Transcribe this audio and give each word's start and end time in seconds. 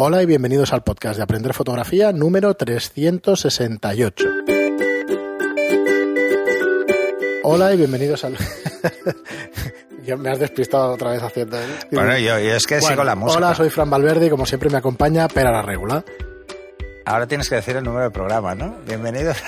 Hola 0.00 0.22
y 0.22 0.26
bienvenidos 0.26 0.72
al 0.72 0.82
podcast 0.84 1.16
de 1.16 1.24
Aprender 1.24 1.52
Fotografía 1.54 2.12
número 2.12 2.54
368. 2.54 4.24
Hola 7.42 7.72
y 7.74 7.76
bienvenidos 7.78 8.22
al... 8.24 8.36
me 10.18 10.30
has 10.30 10.38
despistado 10.38 10.92
otra 10.92 11.10
vez 11.12 11.22
haciendo... 11.22 11.58
Bueno, 11.90 12.16
yo, 12.18 12.38
yo 12.38 12.54
es 12.54 12.64
que 12.66 12.76
Bueno, 12.76 12.88
sigo 12.88 13.04
la 13.04 13.14
música. 13.16 13.38
Hola, 13.38 13.54
soy 13.54 13.70
Fran 13.70 13.90
Valverde 13.90 14.26
y 14.26 14.30
como 14.30 14.46
siempre 14.46 14.70
me 14.70 14.78
acompaña 14.78 15.26
Pera 15.28 15.50
la 15.50 15.62
Regula. 15.62 16.04
Ahora 17.04 17.26
tienes 17.26 17.48
que 17.48 17.56
decir 17.56 17.74
el 17.76 17.82
número 17.84 18.04
del 18.04 18.12
programa, 18.12 18.54
¿no? 18.54 18.76
Bienvenidos. 18.86 19.38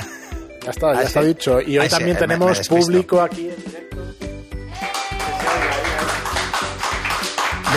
Ya 0.65 0.71
está, 0.71 0.93
ya 0.95 1.01
Ah, 1.01 1.03
está 1.05 1.21
sí. 1.23 1.29
dicho. 1.29 1.61
Y 1.61 1.79
hoy 1.79 1.85
sí, 1.87 1.91
también 1.91 2.09
me- 2.17 2.21
me 2.21 2.27
tenemos 2.27 2.69
público 2.69 3.21
aquí 3.21 3.49
en 3.51 3.57
directo. 3.57 3.90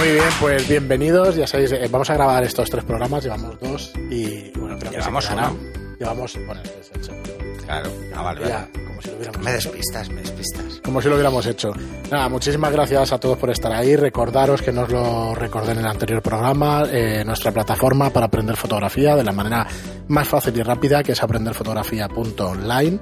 Muy 0.03 0.11
bien, 0.11 0.25
pues 0.41 0.67
bienvenidos. 0.67 1.35
Ya 1.37 1.47
sabéis, 1.47 1.71
eh, 1.71 1.87
vamos 1.89 2.09
a 2.09 2.15
grabar 2.15 2.43
estos 2.43 2.69
tres 2.69 2.83
programas. 2.83 3.23
Llevamos 3.23 3.57
dos 3.61 3.93
y 4.09 4.51
bueno, 4.59 4.77
creo 4.77 4.91
que 4.91 4.97
Llevamos 4.97 5.23
se 5.23 5.29
quedará. 5.31 5.51
uno. 5.51 5.59
Llevamos, 5.97 6.37
bueno, 6.45 6.61
es 6.81 6.91
el 6.93 7.03
segundo. 7.05 7.29
Claro. 7.65 7.89
Ah, 8.13 8.21
vale, 8.21 8.45
Ya, 8.45 8.67
como 8.85 9.01
si 9.01 9.07
lo 9.09 9.15
hubiéramos 9.15 9.41
Me 9.45 9.55
hecho. 9.55 9.69
despistas, 9.69 10.09
me 10.09 10.21
despistas. 10.21 10.81
Como 10.83 11.01
si 11.01 11.07
lo 11.07 11.13
hubiéramos 11.15 11.45
hecho. 11.45 11.71
Nada, 12.11 12.27
muchísimas 12.27 12.73
gracias 12.73 13.13
a 13.13 13.17
todos 13.19 13.37
por 13.37 13.49
estar 13.49 13.71
ahí. 13.71 13.95
Recordaros 13.95 14.61
que 14.61 14.73
nos 14.73 14.89
lo 14.91 15.33
recordé 15.35 15.71
en 15.71 15.77
el 15.79 15.87
anterior 15.87 16.21
programa, 16.21 16.83
eh, 16.91 17.23
nuestra 17.25 17.53
plataforma 17.53 18.09
para 18.09 18.25
aprender 18.25 18.57
fotografía 18.57 19.15
de 19.15 19.23
la 19.23 19.31
manera 19.31 19.65
más 20.09 20.27
fácil 20.27 20.57
y 20.57 20.63
rápida, 20.63 21.01
que 21.01 21.13
es 21.13 21.23
aprenderfotografía.online. 21.23 22.99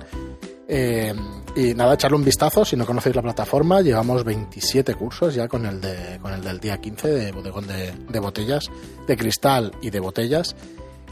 Eh, 0.68 1.14
y 1.56 1.74
nada, 1.74 1.94
echarle 1.96 2.18
un 2.18 2.24
vistazo 2.24 2.64
si 2.66 2.76
no 2.76 2.86
conocéis 2.86 3.16
la 3.16 3.22
plataforma. 3.22 3.82
Llevamos 3.82 4.24
27 4.24 4.96
cursos 4.96 5.34
ya 5.36 5.48
con 5.48 5.66
el, 5.66 5.82
de, 5.82 6.20
con 6.22 6.34
el 6.34 6.42
del 6.44 6.60
día 6.60 6.80
15 6.80 7.08
de 7.08 7.32
bodegón 7.32 7.68
de, 7.68 7.92
de 8.10 8.20
botellas, 8.20 8.70
de 9.08 9.18
cristal 9.18 9.74
y 9.82 9.90
de 9.90 10.00
botellas. 10.00 10.56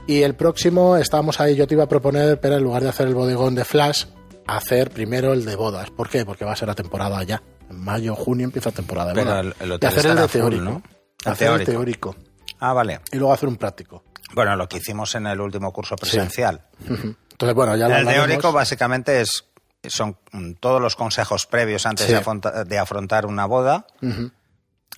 Y 0.07 0.23
el 0.23 0.35
próximo, 0.35 0.97
estábamos 0.97 1.39
ahí, 1.39 1.55
yo 1.55 1.67
te 1.67 1.75
iba 1.75 1.83
a 1.83 1.87
proponer, 1.89 2.39
pero 2.39 2.55
en 2.55 2.63
lugar 2.63 2.81
de 2.83 2.89
hacer 2.89 3.07
el 3.07 3.13
bodegón 3.15 3.53
de 3.55 3.63
Flash, 3.65 4.05
hacer 4.47 4.89
primero 4.91 5.33
el 5.33 5.45
de 5.45 5.55
bodas. 5.55 5.91
¿Por 5.91 6.09
qué? 6.09 6.25
Porque 6.25 6.45
va 6.45 6.53
a 6.53 6.55
ser 6.55 6.67
la 6.67 6.75
temporada 6.75 7.21
ya. 7.23 7.41
En 7.69 7.79
mayo, 7.79 8.15
junio 8.15 8.45
empieza 8.45 8.71
temporada 8.71 9.13
de 9.13 9.23
bodas. 9.23 9.45
el- 9.45 9.55
el 9.59 9.69
y 9.69 9.71
hotel 9.73 9.89
hacer 9.89 10.05
el 10.07 10.15
de 10.15 10.21
full, 10.27 10.31
teórico. 10.41 10.63
¿no? 10.63 10.81
El 11.25 11.31
Hacer 11.31 11.51
el 11.51 11.65
teórico. 11.65 12.11
teórico. 12.11 12.15
Ah, 12.59 12.73
vale. 12.73 12.99
Y 13.11 13.17
luego 13.17 13.33
hacer 13.33 13.47
un 13.49 13.57
práctico. 13.57 14.03
Bueno, 14.33 14.55
lo 14.55 14.67
que 14.67 14.77
hicimos 14.77 15.13
en 15.15 15.27
el 15.27 15.39
último 15.41 15.71
curso 15.71 15.95
presencial. 15.95 16.61
Entonces, 16.89 17.55
bueno, 17.55 17.75
ya 17.77 17.85
el 17.99 18.05
teórico 18.07 18.51
básicamente 18.51 19.21
es 19.21 19.45
son 19.87 20.17
mm, 20.31 20.53
todos 20.59 20.81
los 20.81 20.95
consejos 20.95 21.45
previos 21.45 21.85
antes 21.85 22.05
Sí. 22.05 22.11
de, 22.11 22.17
afronta- 22.19 22.63
de 22.65 22.77
afrontar 22.79 23.25
una 23.25 23.45
boda, 23.45 23.85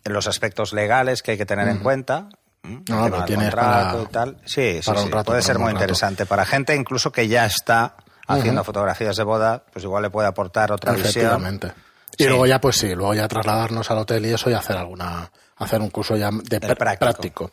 los 0.06 0.28
aspectos 0.28 0.74
legales 0.74 1.22
que 1.22 1.32
hay 1.32 1.38
que 1.38 1.46
tener 1.46 1.68
en 1.68 1.80
cuenta. 1.80 2.30
mm, 2.64 2.78
No, 2.90 3.10
lo 3.10 3.18
del 3.18 3.26
tienes 3.26 3.50
contrato 3.50 3.98
para- 3.98 4.04
y 4.04 4.06
tal. 4.08 4.38
Sí, 4.46 4.80
sí, 4.80 4.86
para 4.86 5.00
sí, 5.02 5.06
un 5.08 5.12
rato, 5.12 5.26
puede 5.32 5.42
ser 5.42 5.58
muy 5.60 5.72
interesante 5.72 6.26
para 6.26 6.46
gente 6.46 6.76
incluso 6.76 7.12
que 7.12 7.28
ya 7.28 7.46
está 7.46 7.96
haciendo 8.28 8.64
fotografías 8.64 9.16
de 9.18 9.24
boda, 9.24 9.64
pues 9.74 9.84
igual 9.84 10.04
le 10.04 10.10
puede 10.10 10.28
aportar 10.28 10.72
otra 10.72 10.94
visión. 10.94 11.10
Efectivamente. 11.10 11.72
Y 12.18 12.24
Sí. 12.24 12.30
luego 12.30 12.46
ya, 12.46 12.62
pues 12.62 12.76
sí, 12.78 12.94
luego 12.94 13.14
ya 13.14 13.28
trasladarnos 13.28 13.90
al 13.92 13.98
hotel 14.00 14.26
y 14.26 14.34
eso 14.34 14.50
y 14.50 14.54
hacer 14.54 14.78
alguna, 14.78 15.32
hacer 15.58 15.82
un 15.82 15.90
curso 15.90 16.16
ya 16.16 16.30
de 16.32 16.60
pr- 16.62 16.78
práctico. 16.78 17.00
práctico. 17.00 17.52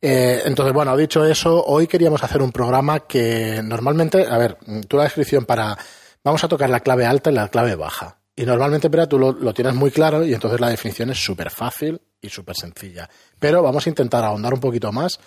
Eh, 0.00 0.42
entonces, 0.44 0.74
bueno, 0.74 0.94
dicho 0.96 1.24
eso, 1.24 1.64
hoy 1.64 1.86
queríamos 1.86 2.22
hacer 2.22 2.42
un 2.42 2.52
programa 2.52 3.00
que 3.00 3.62
normalmente, 3.64 4.26
a 4.26 4.36
ver, 4.36 4.58
tú 4.88 4.96
la 4.98 5.04
descripción 5.04 5.46
para, 5.46 5.76
vamos 6.24 6.42
a 6.42 6.48
tocar 6.48 6.70
la 6.70 6.80
clave 6.80 7.06
alta 7.06 7.30
y 7.30 7.34
la 7.34 7.48
clave 7.48 7.76
baja. 7.76 8.16
Y 8.36 8.44
normalmente, 8.46 8.90
pero 8.90 9.06
tú 9.06 9.18
lo, 9.18 9.32
lo 9.32 9.54
tienes 9.54 9.74
muy 9.74 9.90
claro 9.92 10.24
y 10.24 10.34
entonces 10.34 10.58
la 10.60 10.68
definición 10.68 11.10
es 11.10 11.22
súper 11.22 11.50
fácil 11.50 12.00
y 12.20 12.28
súper 12.30 12.56
sencilla. 12.56 13.08
Pero 13.38 13.62
vamos 13.62 13.86
a 13.86 13.90
intentar 13.90 14.24
ahondar 14.24 14.54
un 14.54 14.60
poquito 14.60 14.90
más 14.90 15.20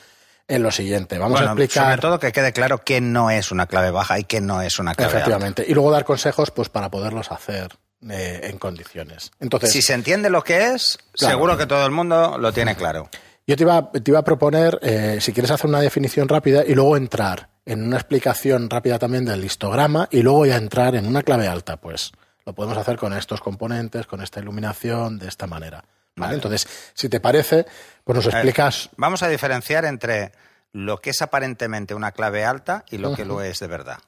en 0.48 0.64
lo 0.64 0.72
siguiente. 0.72 1.18
Vamos 1.18 1.40
Bueno, 1.40 1.50
a 1.50 1.54
explicar. 1.54 1.86
sobre 1.86 2.02
todo 2.02 2.20
que 2.20 2.32
quede 2.34 2.52
claro 2.52 2.80
que 2.80 3.00
no 3.00 3.30
es 3.32 3.52
una 3.52 3.66
clave 3.68 3.92
baja 3.92 4.20
y 4.20 4.24
que 4.26 4.42
no 4.42 4.62
es 4.62 4.80
una 4.80 4.94
clave 4.96 5.08
alta. 5.14 5.18
Efectivamente. 5.20 5.66
Y 5.68 5.74
luego 5.74 5.92
dar 5.92 6.04
consejos 6.04 6.52
pues 6.52 6.68
para 6.70 6.90
poderlos 6.92 7.32
hacer 7.32 7.78
eh, 8.10 8.42
en 8.44 8.58
condiciones. 8.58 9.32
Entonces, 9.40 9.72
Si 9.72 9.82
se 9.82 9.94
entiende 9.94 10.30
lo 10.30 10.44
que 10.44 10.74
es, 10.74 10.98
Claro. 11.14 11.34
seguro 11.36 11.58
que 11.58 11.66
todo 11.66 11.86
el 11.86 11.92
mundo 11.92 12.38
lo 12.38 12.52
tiene 12.52 12.76
claro. 12.76 13.10
Yo 13.48 13.56
te 13.56 13.64
iba, 13.64 13.92
te 13.92 14.12
iba 14.12 14.20
a 14.20 14.24
proponer, 14.24 14.78
eh, 14.82 15.20
si 15.22 15.32
quieres 15.32 15.52
hacer 15.52 15.70
una 15.70 15.80
definición 15.80 16.28
rápida 16.28 16.64
y 16.66 16.76
luego 16.76 16.98
entrar 16.98 17.50
en 17.66 17.84
una 17.84 17.96
explicación 17.96 18.70
rápida 18.70 19.00
también 19.00 19.26
del 19.26 19.44
histograma 19.44 20.08
y 20.12 20.22
luego 20.22 20.46
ya 20.46 20.58
entrar 20.58 20.96
en 20.96 21.08
una 21.08 21.24
clave 21.24 21.48
alta, 21.48 21.78
pues 21.78 22.12
lo 22.46 22.54
podemos 22.54 22.78
hacer 22.78 22.98
con 22.98 23.14
estos 23.14 23.40
componentes, 23.42 24.06
con 24.06 24.22
esta 24.22 24.42
iluminación, 24.42 25.18
de 25.18 25.28
esta 25.28 25.48
manera. 25.48 25.78
¿vale? 25.78 25.94
Vale. 26.16 26.34
Entonces, 26.36 26.68
si 26.94 27.08
te 27.08 27.20
parece, 27.20 27.66
pues 28.04 28.16
nos 28.16 28.26
A 28.26 28.30
ver, 28.30 28.38
explicas. 28.38 28.90
Vamos 28.98 29.24
a 29.24 29.30
diferenciar 29.30 29.86
entre 29.86 30.34
lo 30.74 31.00
que 31.00 31.12
es 31.12 31.22
aparentemente 31.22 31.96
una 31.96 32.12
clave 32.12 32.44
alta 32.44 32.84
y 32.90 32.98
lo 32.98 33.16
que 33.16 33.26
lo 33.26 33.42
es 33.42 33.60
de 33.60 33.68
verdad. 33.68 34.00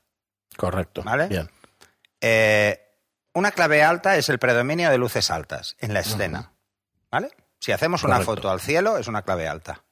Correcto. 0.57 1.03
¿Vale? 1.03 1.27
Bien. 1.27 1.49
Eh, 2.21 2.79
una 3.33 3.51
clave 3.51 3.83
alta 3.83 4.17
es 4.17 4.27
el 4.27 4.39
predominio 4.39 4.89
de 4.89 4.97
luces 4.97 5.31
altas 5.31 5.77
en 5.79 5.93
la 5.93 6.01
escena. 6.01 6.51
¿Vale? 7.09 7.31
Si 7.59 7.71
hacemos 7.71 8.03
una 8.03 8.15
Correcto. 8.15 8.35
foto 8.35 8.49
al 8.49 8.61
cielo, 8.61 8.97
es 8.97 9.07
una 9.07 9.21
clave 9.21 9.47
alta. 9.47 9.83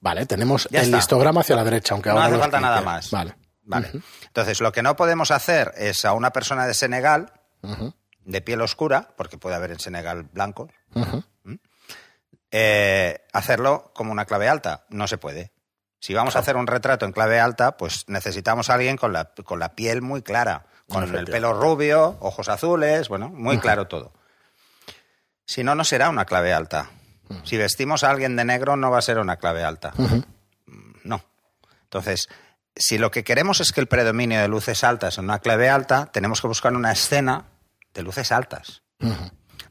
Vale, 0.00 0.26
tenemos 0.26 0.66
Ya 0.70 0.80
el 0.80 0.86
está. 0.86 0.98
histograma 0.98 1.42
hacia 1.42 1.54
la 1.56 1.64
derecha, 1.64 1.94
aunque 1.94 2.08
No 2.08 2.14
ahora 2.16 2.26
hace 2.26 2.36
lo 2.36 2.40
falta 2.42 2.60
nada 2.60 2.80
más. 2.80 3.10
Vale. 3.10 3.36
Vale. 3.62 3.90
Entonces, 4.26 4.60
lo 4.60 4.70
que 4.72 4.82
no 4.82 4.94
podemos 4.96 5.30
hacer 5.30 5.72
es 5.76 6.04
a 6.04 6.12
una 6.12 6.30
persona 6.32 6.66
de 6.66 6.74
Senegal, 6.74 7.32
de 8.24 8.40
piel 8.40 8.60
oscura, 8.60 9.08
porque 9.16 9.38
puede 9.38 9.56
haber 9.56 9.72
en 9.72 9.80
Senegal 9.80 10.22
blancos, 10.24 10.70
ujú. 10.94 11.24
eh, 12.50 13.20
hacerlo 13.32 13.90
como 13.94 14.12
una 14.12 14.24
clave 14.24 14.48
alta. 14.48 14.86
No 14.88 15.06
se 15.08 15.18
puede. 15.18 15.52
Si 15.98 16.14
vamos 16.14 16.36
a 16.36 16.40
hacer 16.40 16.56
un 16.56 16.66
retrato 16.66 17.04
en 17.06 17.12
clave 17.12 17.40
alta, 17.40 17.76
pues 17.76 18.04
necesitamos 18.08 18.70
a 18.70 18.74
alguien 18.74 18.96
con 18.96 19.12
la, 19.12 19.32
con 19.44 19.58
la 19.58 19.74
piel 19.74 20.02
muy 20.02 20.22
clara, 20.22 20.66
con 20.88 21.02
el 21.14 21.24
pelo 21.24 21.52
rubio, 21.52 22.16
ojos 22.20 22.48
azules, 22.48 23.08
bueno, 23.08 23.28
muy 23.30 23.58
claro 23.58 23.88
todo. 23.88 24.12
Si 25.46 25.64
no, 25.64 25.74
no 25.74 25.84
será 25.84 26.10
una 26.10 26.24
clave 26.26 26.52
alta. 26.52 26.90
Si 27.44 27.56
vestimos 27.56 28.04
a 28.04 28.10
alguien 28.10 28.36
de 28.36 28.44
negro, 28.44 28.76
no 28.76 28.90
va 28.90 28.98
a 28.98 29.02
ser 29.02 29.18
una 29.18 29.36
clave 29.36 29.64
alta. 29.64 29.92
Mm, 29.96 30.22
No. 31.04 31.24
Entonces, 31.84 32.28
si 32.74 32.98
lo 32.98 33.10
que 33.10 33.24
queremos 33.24 33.60
es 33.60 33.72
que 33.72 33.80
el 33.80 33.86
predominio 33.88 34.40
de 34.40 34.48
luces 34.48 34.84
altas 34.84 35.18
en 35.18 35.24
una 35.24 35.38
clave 35.38 35.68
alta, 35.68 36.06
tenemos 36.12 36.40
que 36.40 36.46
buscar 36.48 36.74
una 36.74 36.92
escena 36.92 37.46
de 37.94 38.02
luces 38.02 38.30
altas. 38.32 38.82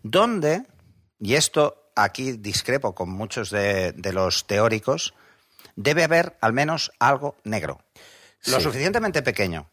Donde, 0.02 0.64
y 1.20 1.36
esto 1.36 1.92
aquí 1.96 2.34
discrepo 2.34 2.94
con 2.96 3.10
muchos 3.10 3.50
de, 3.52 3.92
de 3.94 4.14
los 4.14 4.48
teóricos, 4.48 5.14
debe 5.76 6.04
haber 6.04 6.38
al 6.42 6.54
menos 6.54 6.92
algo 7.00 7.36
negro. 7.44 7.80
Lo 8.48 8.60
suficientemente 8.62 9.22
pequeño 9.24 9.70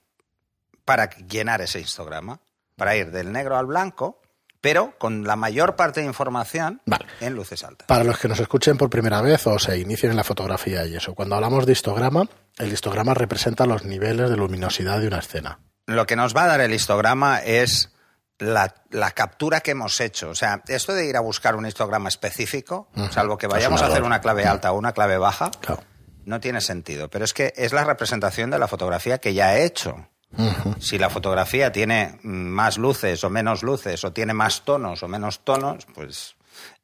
para 0.85 1.11
llenar 1.11 1.61
ese 1.63 1.81
histograma, 1.81 2.41
para 2.77 2.97
ir 2.97 3.11
del 3.11 3.33
negro 3.33 3.57
al 3.57 3.67
blanco, 3.67 4.22
pero 4.63 4.95
con 4.97 5.25
la 5.27 5.37
mayor 5.37 5.77
parte 5.77 6.01
de 6.01 6.07
información 6.07 6.81
Vale. 6.87 7.05
en 7.21 7.35
luces 7.35 7.63
altas. 7.65 7.87
Para 7.89 8.05
los 8.05 8.19
que 8.19 8.29
nos 8.29 8.41
escuchen 8.41 8.79
por 8.79 8.89
primera 8.89 9.21
vez 9.21 9.47
o 9.47 9.59
se 9.59 9.77
inicien 9.79 10.13
en 10.13 10.17
la 10.17 10.25
fotografía 10.25 10.87
y 10.87 10.97
eso, 10.97 11.15
cuando 11.15 11.35
hablamos 11.35 11.67
de 11.67 11.73
histograma, 11.73 12.27
el 12.59 12.73
histograma 12.73 13.13
representa 13.13 13.67
los 13.67 13.85
niveles 13.85 14.31
de 14.31 14.37
luminosidad 14.39 15.01
de 15.01 15.09
una 15.09 15.19
escena. 15.19 15.59
Lo 15.87 16.07
que 16.07 16.17
nos 16.17 16.35
va 16.35 16.45
a 16.45 16.47
dar 16.47 16.61
el 16.63 16.73
histograma 16.73 17.41
es 17.41 17.91
la, 18.39 18.75
la 18.91 19.11
captura 19.11 19.61
que 19.61 19.73
hemos 19.73 20.01
hecho. 20.01 20.31
O 20.31 20.35
sea, 20.35 20.63
esto 20.69 20.95
de 20.95 21.07
ir 21.07 21.17
a 21.17 21.21
buscar 21.21 21.57
un 21.57 21.67
histograma 21.67 22.09
específico, 22.09 22.89
salvo 23.11 23.37
que 23.37 23.47
vayamos 23.49 23.83
a 23.83 23.87
hacer 23.89 24.03
una 24.05 24.21
clave 24.21 24.47
alta 24.47 24.73
o 24.73 24.79
una 24.79 24.93
clave 24.93 25.19
baja, 25.19 25.51
Claro. 25.61 25.83
no 26.25 26.39
tiene 26.41 26.61
sentido. 26.61 27.11
Pero 27.11 27.25
es 27.25 27.35
que 27.35 27.53
es 27.57 27.73
la 27.73 27.85
representación 27.85 28.51
de 28.51 28.59
la 28.61 28.69
fotografía 28.69 29.19
que 29.19 29.35
ya 29.35 29.57
he 29.57 29.65
hecho. 29.65 30.09
Si 30.81 30.99
la 30.99 31.11
fotografía 31.11 31.71
tiene 31.73 32.19
más 32.23 32.79
luces 32.79 33.23
o 33.25 33.31
menos 33.31 33.63
luces, 33.63 34.03
o 34.05 34.13
tiene 34.13 34.33
más 34.35 34.63
tonos 34.65 35.03
o 35.03 35.09
menos 35.09 35.41
tonos, 35.41 35.87
pues 35.95 36.35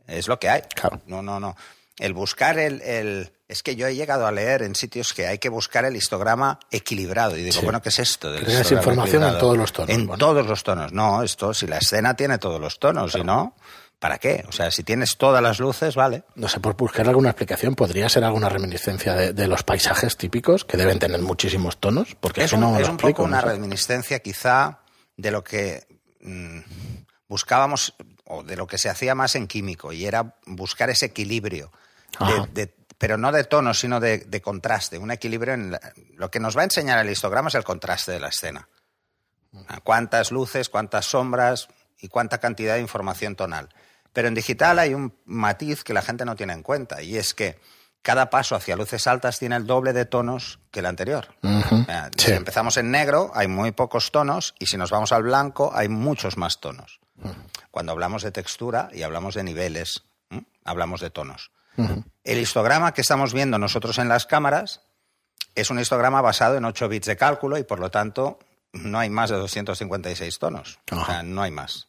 es 0.07 0.29
lo 0.29 0.39
que 0.39 0.49
hay. 0.49 0.63
Claro. 0.75 1.01
No, 1.07 1.23
no, 1.23 1.41
no. 1.41 1.57
El 1.99 2.13
buscar 2.15 2.59
el, 2.59 2.81
el- 2.83 3.33
Es 3.49 3.63
que 3.63 3.75
yo 3.77 3.87
he 3.87 3.95
llegado 3.97 4.27
a 4.27 4.31
leer 4.31 4.63
en 4.63 4.75
sitios 4.75 5.15
que 5.15 5.27
hay 5.27 5.39
que 5.39 5.49
buscar 5.49 5.85
el 5.87 5.97
histograma 5.97 6.61
equilibrado. 6.71 7.37
Y 7.37 7.43
digo, 7.43 7.59
Sí. 7.61 7.65
bueno, 7.65 7.81
¿qué 7.83 7.89
es 7.89 7.99
esto? 7.99 8.31
del 8.31 8.43
histograma 8.47 8.79
información 8.83 9.25
en 9.25 9.39
todos 9.39 9.57
los 9.57 9.73
tonos, 9.73 9.91
En 9.97 10.07
bueno. 10.07 10.19
todos 10.19 10.47
los 10.47 10.63
tonos. 10.63 10.93
No, 10.93 11.23
esto, 11.23 11.55
si 11.55 11.67
la 11.67 11.79
escena 11.79 12.15
tiene 12.15 12.37
todos 12.39 12.61
los 12.61 12.79
tonos, 12.79 13.13
si 13.13 13.23
no, 13.25 13.55
¿para 13.99 14.19
qué? 14.19 14.45
O 14.49 14.53
sea, 14.53 14.71
si 14.71 14.83
tienes 14.85 15.17
todas 15.17 15.43
las 15.43 15.59
luces, 15.59 15.95
vale. 15.97 16.23
No 16.35 16.49
sé, 16.49 16.61
por 16.61 16.77
buscar 16.77 17.09
alguna 17.09 17.31
explicación, 17.31 17.75
podría 17.75 18.09
ser 18.09 18.25
alguna 18.25 18.49
reminiscencia 18.49 19.15
de, 19.15 19.33
de 19.33 19.49
los 19.49 19.63
paisajes 19.65 20.17
típicos, 20.17 20.65
que 20.65 20.77
deben 20.77 20.99
tener 20.99 21.21
muchísimos 21.21 21.79
tonos, 21.79 22.15
porque 22.21 22.41
es 22.43 22.47
eso 22.47 22.57
un, 22.57 22.63
no 22.63 22.77
es 22.77 22.83
lo 22.83 22.89
un 22.89 22.95
explico, 22.95 23.17
poco 23.19 23.29
una 23.29 23.41
reminiscencia 23.41 24.21
quizá 24.21 24.81
de 25.17 25.31
lo 25.31 25.43
que 25.43 25.87
mm, 26.21 26.59
buscábamos 27.29 27.95
o 28.25 28.43
de 28.43 28.57
lo 28.57 28.67
que 28.67 28.79
se 28.79 28.89
hacía 28.89 29.15
más 29.15 29.35
en 29.35 29.47
químico 29.47 29.93
y 29.93 30.05
era 30.07 30.35
buscar 30.47 30.91
ese 30.91 31.07
equilibrio, 31.07 31.73
de- 32.53 32.75
pero 32.99 33.17
no 33.17 33.31
de 33.33 33.45
tonos, 33.45 33.79
sino 33.81 34.01
de, 34.01 34.19
de 34.19 34.41
contraste, 34.43 34.99
un 34.99 35.11
equilibrio 35.11 35.55
en 35.55 35.71
la- 35.73 35.81
lo 36.15 36.31
que 36.31 36.41
nos 36.41 36.57
va 36.57 36.61
a 36.63 36.65
enseñar 36.65 36.99
el 36.99 37.11
histograma 37.11 37.49
es 37.49 37.55
el 37.55 37.65
contraste 37.65 38.13
de 38.13 38.21
la 38.21 38.29
escena. 38.29 38.69
Cuántas 39.83 40.31
luces, 40.31 40.69
cuántas 40.69 41.07
sombras 41.07 41.69
y 42.01 42.09
cuánta 42.09 42.39
cantidad 42.39 42.75
de 42.75 42.81
información 42.81 43.35
tonal. 43.35 43.69
Pero 44.13 44.29
en 44.29 44.35
digital 44.35 44.79
hay 44.79 44.95
un 44.95 45.15
matiz 45.25 45.85
que 45.85 45.93
la 45.93 46.03
gente 46.03 46.25
no 46.25 46.37
tiene 46.37 46.53
en 46.53 46.63
cuenta 46.63 47.03
y 47.03 47.17
es 47.17 47.35
que 47.35 47.59
cada 48.03 48.31
paso 48.31 48.55
hacia 48.55 48.77
luces 48.77 49.07
altas 49.07 49.39
tiene 49.39 49.57
el 49.57 49.67
doble 49.67 49.93
de 49.93 50.05
tonos 50.05 50.61
que 50.71 50.81
el 50.81 50.87
anterior. 50.87 51.29
Sí. 51.43 52.27
Si 52.27 52.33
empezamos 52.33 52.77
en 52.77 52.91
negro, 52.91 53.31
hay 53.35 53.49
muy 53.49 53.73
pocos 53.73 54.13
tonos, 54.13 54.55
y 54.59 54.67
si 54.67 54.77
nos 54.77 54.91
vamos 54.91 55.13
al 55.13 55.25
blanco, 55.25 55.73
hay 55.75 55.89
muchos 55.89 56.37
más 56.37 56.61
tonos. 56.61 57.01
Cuando 57.71 57.93
hablamos 57.93 58.23
de 58.23 58.31
textura 58.31 58.89
y 58.93 59.03
hablamos 59.03 59.35
de 59.35 59.43
niveles, 59.43 60.05
hablamos 60.65 61.01
de 61.01 61.11
tonos. 61.11 61.51
El 62.25 62.39
histograma 62.39 62.93
que 62.95 63.03
estamos 63.03 63.33
viendo 63.33 63.59
nosotros 63.59 63.99
en 63.99 64.09
las 64.09 64.27
cámaras 64.27 64.81
es 65.55 65.71
un 65.71 65.79
histograma 65.79 66.21
basado 66.21 66.57
en 66.57 66.65
8 66.65 66.89
bits 66.89 67.07
de 67.07 67.17
cálculo 67.17 67.59
y 67.59 67.63
por 67.63 67.79
lo 67.79 67.91
tanto 67.91 68.39
no 68.73 68.99
hay 68.99 69.11
más 69.11 69.31
de 69.31 69.37
256 69.37 70.39
tonos. 70.39 70.79
O 70.91 71.05
sea, 71.05 71.23
no 71.23 71.43
hay 71.43 71.51
más. 71.51 71.89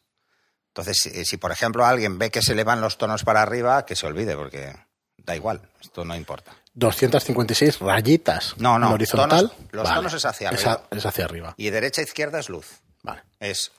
Entonces, 0.70 0.98
si, 0.98 1.24
si, 1.24 1.36
por 1.36 1.52
ejemplo 1.52 1.84
alguien 1.84 2.18
ve 2.18 2.30
que 2.30 2.42
se 2.42 2.54
le 2.54 2.64
van 2.64 2.80
los 2.80 2.96
tonos 2.98 3.24
para 3.24 3.42
arriba, 3.42 3.84
que 3.84 3.96
se 3.96 4.06
olvide, 4.06 4.36
porque 4.36 4.74
da 5.18 5.34
igual, 5.36 5.60
esto 5.80 6.04
no 6.04 6.14
importa. 6.16 6.52
256 6.74 7.80
rayitas. 7.80 8.54
No, 8.58 8.78
no, 8.78 8.92
horizontal. 8.92 9.50
tonos- 9.50 9.72
los 9.72 9.88
tonos 9.94 10.14
es 10.14 10.24
hacia 10.24 10.50
Es, 10.50 10.60
arriba. 10.66 10.84
a- 10.90 10.96
es 10.96 11.06
hacia 11.06 11.24
arriba. 11.24 11.54
Y 11.56 11.70
derecha 11.70 12.00
e 12.00 12.04
izquierda 12.04 12.38
es 12.38 12.48
luz. 12.48 12.80
Vale. 13.02 13.22
Es 13.40 13.72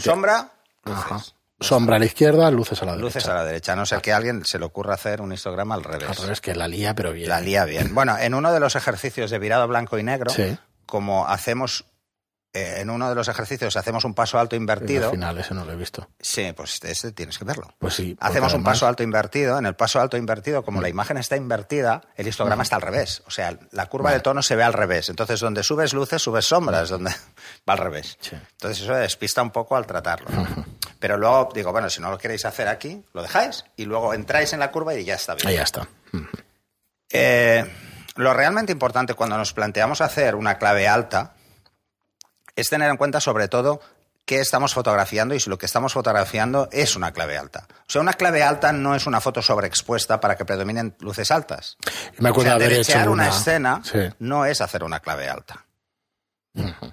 sombra, 0.00 0.52
luces. 0.84 1.04
Ajá. 1.04 1.20
Sombra 1.60 1.96
a 1.96 1.98
la 1.98 2.04
izquierda, 2.06 2.50
luces 2.50 2.82
a 2.82 2.84
la 2.86 2.92
derecha. 2.92 3.04
Luces 3.06 3.28
a 3.28 3.34
la 3.34 3.44
derecha, 3.44 3.72
a 3.72 3.76
no 3.76 3.86
ser 3.86 4.00
que 4.00 4.12
a 4.12 4.16
alguien 4.16 4.44
se 4.44 4.58
le 4.58 4.64
ocurra 4.64 4.94
hacer 4.94 5.20
un 5.20 5.32
histograma 5.32 5.74
al 5.74 5.84
revés. 5.84 6.08
Al 6.08 6.16
revés, 6.16 6.40
que 6.40 6.54
la 6.54 6.66
lía, 6.68 6.94
pero 6.94 7.12
bien. 7.12 7.28
La 7.28 7.40
lía 7.40 7.64
bien. 7.64 7.94
Bueno, 7.94 8.18
en 8.18 8.34
uno 8.34 8.52
de 8.52 8.60
los 8.60 8.74
ejercicios 8.76 9.30
de 9.30 9.38
virado 9.38 9.66
blanco 9.68 9.98
y 9.98 10.02
negro, 10.02 10.30
Sí. 10.32 10.56
como 10.86 11.26
hacemos, 11.28 11.84
eh, 12.54 12.76
en 12.80 12.88
uno 12.88 13.08
de 13.08 13.14
los 13.16 13.26
ejercicios 13.28 13.76
hacemos 13.76 14.04
un 14.04 14.14
paso 14.14 14.38
alto 14.38 14.54
Al 14.54 14.62
invertido. 14.62 15.10
final, 15.10 15.36
ese 15.38 15.52
no 15.54 15.64
lo 15.64 15.72
he 15.72 15.76
visto. 15.76 16.08
Sí, 16.20 16.52
pues 16.56 16.78
este 16.84 17.10
tienes 17.12 17.36
que 17.36 17.44
verlo. 17.44 17.74
Pues 17.78 17.94
sí. 17.94 18.16
Hacemos 18.20 18.54
un 18.54 18.62
paso 18.62 18.86
alto 18.86 19.02
invertido. 19.02 19.58
En 19.58 19.66
el 19.66 19.74
paso 19.74 20.00
alto 20.00 20.16
invertido, 20.16 20.64
como 20.64 20.80
la 20.80 20.88
imagen 20.88 21.16
está 21.18 21.36
invertida, 21.36 22.00
el 22.16 22.28
histograma 22.28 22.62
está 22.62 22.76
al 22.76 22.82
revés. 22.82 23.22
O 23.26 23.30
sea, 23.30 23.58
la 23.72 23.86
curva 23.86 24.12
de 24.12 24.20
tono 24.20 24.40
se 24.40 24.54
ve 24.56 24.62
al 24.62 24.72
revés. 24.72 25.08
Entonces, 25.08 25.40
donde 25.40 25.62
subes 25.64 25.92
luces, 25.92 26.22
subes 26.22 26.44
sombras, 26.46 26.88
donde 26.88 27.10
va 27.68 27.72
al 27.74 27.78
revés. 27.78 28.16
Sí. 28.20 28.36
Entonces, 28.52 28.82
eso 28.84 28.94
despista 28.94 29.42
un 29.42 29.50
poco 29.50 29.76
al 29.76 29.84
tratarlo. 29.86 30.30
¿no? 30.30 30.64
Pero 31.00 31.18
luego 31.18 31.50
digo, 31.52 31.72
bueno, 31.72 31.90
si 31.90 32.00
no 32.00 32.08
lo 32.10 32.16
queréis 32.18 32.44
hacer 32.44 32.68
aquí, 32.68 33.04
lo 33.12 33.20
dejáis 33.22 33.64
y 33.76 33.84
luego 33.84 34.14
entráis 34.14 34.52
en 34.52 34.60
la 34.60 34.70
curva 34.70 34.94
y 34.94 35.04
ya 35.04 35.16
está 35.16 35.34
bien. 35.34 35.48
Ahí 35.48 35.56
ya 35.56 35.64
está. 35.64 35.88
Eh, 37.10 37.64
lo 38.16 38.32
realmente 38.32 38.72
importante 38.72 39.14
cuando 39.14 39.36
nos 39.36 39.52
planteamos 39.52 40.00
hacer 40.00 40.34
una 40.34 40.56
clave 40.58 40.88
alta 40.88 41.34
es 42.56 42.68
tener 42.68 42.90
en 42.90 42.96
cuenta 42.96 43.20
sobre 43.20 43.48
todo 43.48 43.80
qué 44.26 44.40
estamos 44.40 44.72
fotografiando 44.72 45.34
y 45.34 45.40
si 45.40 45.50
lo 45.50 45.58
que 45.58 45.66
estamos 45.66 45.92
fotografiando 45.92 46.68
es 46.72 46.96
una 46.96 47.12
clave 47.12 47.36
alta. 47.36 47.66
O 47.80 47.90
sea, 47.90 48.00
una 48.00 48.14
clave 48.14 48.42
alta 48.42 48.72
no 48.72 48.94
es 48.94 49.06
una 49.06 49.20
foto 49.20 49.42
sobreexpuesta 49.42 50.18
para 50.20 50.36
que 50.36 50.44
predominen 50.46 50.96
luces 51.00 51.30
altas. 51.30 51.76
Me 52.18 52.30
O 52.30 52.32
acuerdo 52.32 52.48
sea, 52.50 52.54
haber 52.56 52.72
hecho 52.72 52.96
una 52.98 53.10
una 53.10 53.28
escena 53.28 53.82
Sí. 53.84 53.98
no 54.20 54.46
es 54.46 54.60
hacer 54.62 54.82
una 54.82 55.00
clave 55.00 55.28
alta. 55.28 55.66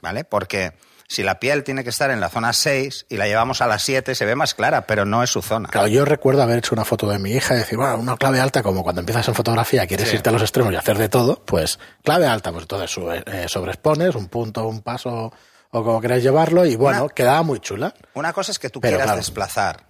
¿Vale? 0.02 0.24
Porque 0.24 0.74
si 1.08 1.24
la 1.24 1.40
piel 1.40 1.64
tiene 1.64 1.84
que 1.84 1.90
estar 1.92 2.10
en 2.10 2.20
la 2.20 2.30
zona 2.30 2.52
6 2.52 3.06
y 3.10 3.18
la 3.18 3.28
llevamos 3.28 3.62
a 3.62 3.68
la 3.68 3.78
7, 3.80 4.16
se 4.16 4.26
ve 4.26 4.36
más 4.36 4.54
clara, 4.56 4.88
pero 4.88 5.06
no 5.06 5.22
es 5.24 5.30
su 5.30 5.42
zona. 5.42 5.70
Claro, 5.70 5.88
yo 5.88 6.04
recuerdo 6.04 6.42
haber 6.42 6.58
hecho 6.58 6.74
una 6.74 6.84
foto 6.86 7.08
de 7.10 7.20
mi 7.20 7.32
hija 7.32 7.54
y 7.54 7.58
decir, 7.60 7.78
bueno, 7.78 7.98
una 7.98 8.18
clave 8.18 8.40
alta, 8.40 8.64
como 8.64 8.82
cuando 8.84 9.02
empiezas 9.02 9.28
en 9.28 9.36
fotografía, 9.36 9.86
quieres 9.88 10.10
Sí. 10.10 10.16
irte 10.16 10.30
a 10.30 10.32
los 10.32 10.42
extremos 10.42 10.74
y 10.74 10.78
hacer 10.78 10.98
de 10.98 11.10
todo, 11.10 11.44
pues 11.46 11.80
clave 12.04 12.26
alta, 12.28 12.52
pues 12.52 12.64
entonces 12.64 12.98
eh, 13.28 13.46
sobreexpones 13.48 14.16
un 14.16 14.28
punto, 14.30 14.66
un 14.68 14.82
paso 14.82 15.32
o 15.72 15.84
como 15.84 16.00
queráis 16.02 16.24
llevarlo 16.24 16.66
y 16.66 16.76
bueno, 16.76 17.06
Una- 17.06 17.14
quedaba 17.14 17.44
muy 17.44 17.60
chula. 17.60 17.94
Una 18.14 18.34
cosa 18.34 18.52
es 18.52 18.60
que 18.60 18.70
tú 18.70 18.80
Pero 18.82 18.92
quieras 18.92 19.06
claro. 19.08 19.18
desplazar 19.18 19.86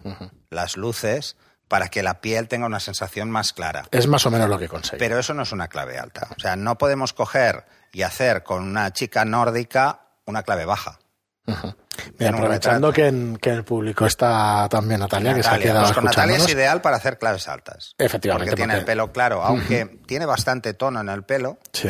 las 0.50 0.78
luces 0.78 1.36
para 1.68 1.88
que 1.90 2.04
la 2.04 2.20
piel 2.22 2.48
tenga 2.48 2.66
una 2.66 2.80
sensación 2.80 3.32
más 3.32 3.54
clara. 3.54 3.86
Es 3.92 4.06
más 4.08 4.26
o 4.26 4.32
menos 4.32 4.50
lo 4.50 4.60
que 4.60 4.68
conseguí. 4.68 5.00
Pero 5.00 5.18
eso 5.20 5.34
no 5.34 5.44
es 5.44 5.52
una 5.52 5.68
clave 5.70 5.98
alta. 5.98 6.28
O 6.36 6.40
sea, 6.40 6.56
no 6.56 6.78
podemos 6.78 7.14
coger 7.14 7.66
y 7.94 8.02
hacer 8.04 8.44
con 8.44 8.62
una 8.64 8.92
chica 8.94 9.24
nórdica 9.26 10.02
una 10.26 10.44
clave 10.44 10.66
baja. 10.66 11.00
Un 11.48 12.26
aprovechando 12.28 12.94
que 12.94 13.08
en, 13.08 13.38
que 13.38 13.50
el 13.50 13.64
público 13.64 14.06
está 14.06 14.68
también 14.70 15.00
Natalia, 15.00 15.34
que 15.34 15.44
se 15.44 15.50
ha 15.50 15.60
quedado 15.60 15.82
pues 15.86 15.94
con 15.94 16.06
Natalia 16.06 16.38
es 16.38 16.50
ideal 16.50 16.82
para 16.82 16.98
hacer 16.98 17.18
claves 17.18 17.48
altas. 17.48 17.94
Efectivamente, 17.98 18.52
Porque 18.52 18.56
tiene 18.62 18.78
el 18.78 18.86
pelo 18.86 19.12
claro, 19.12 19.44
aunque 19.44 20.00
tiene 20.06 20.26
bastante 20.26 20.74
tono 20.74 21.02
en 21.02 21.10
el 21.10 21.24
pelo, 21.24 21.58
Sí. 21.74 21.90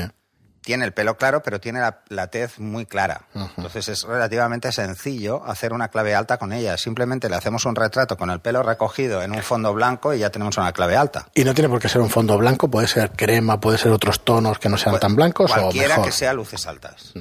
Tiene 0.63 0.85
el 0.85 0.93
pelo 0.93 1.17
claro, 1.17 1.41
pero 1.41 1.59
tiene 1.59 1.79
la, 1.79 2.01
la 2.09 2.27
tez 2.27 2.59
muy 2.59 2.85
clara. 2.85 3.23
Entonces 3.33 3.87
es 3.89 4.03
relativamente 4.03 4.71
sencillo 4.71 5.43
hacer 5.45 5.73
una 5.73 5.87
clave 5.87 6.13
alta 6.15 6.37
con 6.37 6.53
ella. 6.53 6.77
Simplemente 6.77 7.29
le 7.29 7.35
hacemos 7.35 7.65
un 7.65 7.75
retrato 7.75 8.15
con 8.17 8.29
el 8.29 8.39
pelo 8.41 8.61
recogido 8.63 9.21
en 9.23 9.31
un 9.31 9.41
fondo 9.41 9.73
blanco 9.73 10.13
y 10.13 10.19
ya 10.19 10.29
tenemos 10.29 10.57
una 10.57 10.71
clave 10.71 10.95
alta. 10.95 11.27
Y 11.33 11.43
no 11.43 11.53
tiene 11.53 11.67
por 11.69 11.79
qué 11.79 11.89
ser 11.89 12.01
un 12.01 12.09
fondo 12.09 12.37
blanco, 12.37 12.69
puede 12.69 12.87
ser 12.87 13.11
crema, 13.11 13.59
puede 13.59 13.77
ser 13.77 13.91
otros 13.91 14.23
tonos 14.23 14.59
que 14.59 14.69
no 14.69 14.77
sean 14.77 14.99
tan 14.99 15.15
blancos 15.15 15.51
o 15.51 15.55
Cualquiera 15.55 15.95
mejor. 15.95 16.05
que 16.05 16.11
sea 16.11 16.33
luces 16.33 16.67
altas. 16.67 17.13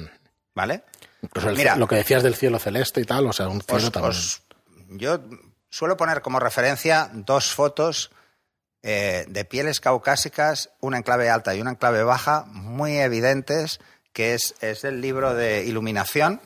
¿Vale? 0.53 0.83
Incluso 1.23 1.49
el- 1.49 1.57
Mira. 1.57 1.75
lo 1.75 1.87
que 1.87 1.95
decías 1.95 2.23
del 2.23 2.35
cielo 2.35 2.59
celeste 2.59 3.01
y 3.01 3.05
tal, 3.05 3.25
o 3.27 3.33
sea, 3.33 3.47
un 3.47 3.61
cielo 3.61 3.85
Os- 3.87 3.91
también. 3.91 4.11
os- 4.11 4.41
yo 4.89 5.19
suelo 5.69 5.95
poner 5.97 6.21
como 6.21 6.39
referencia 6.39 7.09
dos 7.13 7.53
fotos 7.53 8.11
eh, 8.83 9.25
de 9.27 9.45
pieles 9.45 9.79
caucásicas, 9.79 10.69
una 10.79 10.97
en 10.97 11.03
clave 11.03 11.29
alta 11.29 11.53
y 11.55 11.61
una 11.61 11.71
en 11.71 11.75
clave 11.75 12.03
baja, 12.03 12.45
muy 12.47 12.97
evidentes, 12.97 13.79
que 14.13 14.33
es, 14.33 14.55
es 14.61 14.83
el 14.83 15.01
libro 15.01 15.33
de 15.33 15.63
iluminación, 15.65 16.41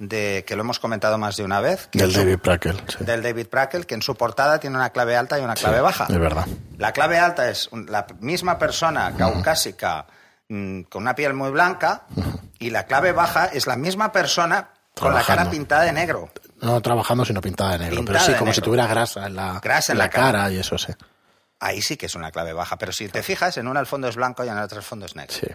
de, 0.00 0.44
que 0.46 0.56
lo 0.56 0.62
hemos 0.62 0.80
comentado 0.80 1.18
más 1.18 1.36
de 1.36 1.44
una 1.44 1.60
vez, 1.60 1.86
que 1.92 2.00
del 2.00 2.10
su- 2.12 2.18
David 2.18 2.38
Prakel. 2.38 2.82
sí. 2.88 3.04
del 3.04 3.22
David 3.22 3.46
Prakel, 3.46 3.86
que 3.86 3.94
en 3.94 4.02
su 4.02 4.16
portada 4.16 4.58
tiene 4.58 4.76
una 4.76 4.90
clave 4.90 5.16
alta 5.16 5.38
y 5.38 5.42
una 5.42 5.54
clave 5.54 5.80
baja. 5.80 6.06
Es 6.08 6.18
verdad. 6.18 6.46
La 6.78 6.92
clave 6.92 7.18
alta 7.18 7.48
es 7.48 7.68
la 7.88 8.06
misma 8.20 8.58
persona 8.58 9.14
caucásica 9.16 10.06
mm, 10.48 10.82
con 10.82 11.02
una 11.02 11.14
piel 11.14 11.34
muy 11.34 11.50
blanca 11.50 12.02
y 12.58 12.70
la 12.70 12.86
clave 12.86 13.12
baja 13.12 13.46
es 13.46 13.66
la 13.68 13.76
misma 13.76 14.10
persona 14.10 14.70
con 14.98 15.14
la 15.14 15.22
cara 15.22 15.48
pintada 15.48 15.82
de 15.84 15.92
negro. 15.92 16.30
No 16.60 16.80
trabajando, 16.80 17.24
sino 17.24 17.40
pintada 17.40 17.72
de 17.72 17.78
negro. 17.80 17.96
Pintada 17.98 18.18
pero 18.18 18.26
sí, 18.26 18.32
de 18.32 18.38
como 18.38 18.52
si 18.52 18.60
tuviera 18.62 18.86
grasa 18.88 19.26
en 19.26 19.36
la, 19.36 19.60
Grasa 19.62 19.92
en 19.92 19.96
en 19.96 19.98
la 19.98 20.04
la 20.04 20.10
cara. 20.10 20.24
cara. 20.32 20.50
y 20.50 20.58
eso 20.58 20.76
sí. 20.76 20.92
Ahí 21.62 21.80
sí 21.80 21.96
que 21.96 22.06
es 22.06 22.16
una 22.16 22.32
clave 22.32 22.52
baja, 22.52 22.76
pero 22.76 22.90
si 22.90 23.08
te 23.08 23.22
fijas, 23.22 23.56
en 23.56 23.68
una 23.68 23.78
el 23.78 23.86
fondo 23.86 24.08
es 24.08 24.16
blanco 24.16 24.44
y 24.44 24.48
en 24.48 24.56
el 24.56 24.64
otro 24.64 24.78
el 24.78 24.84
fondo 24.84 25.06
es 25.06 25.14
negro. 25.14 25.32
Sí, 25.32 25.46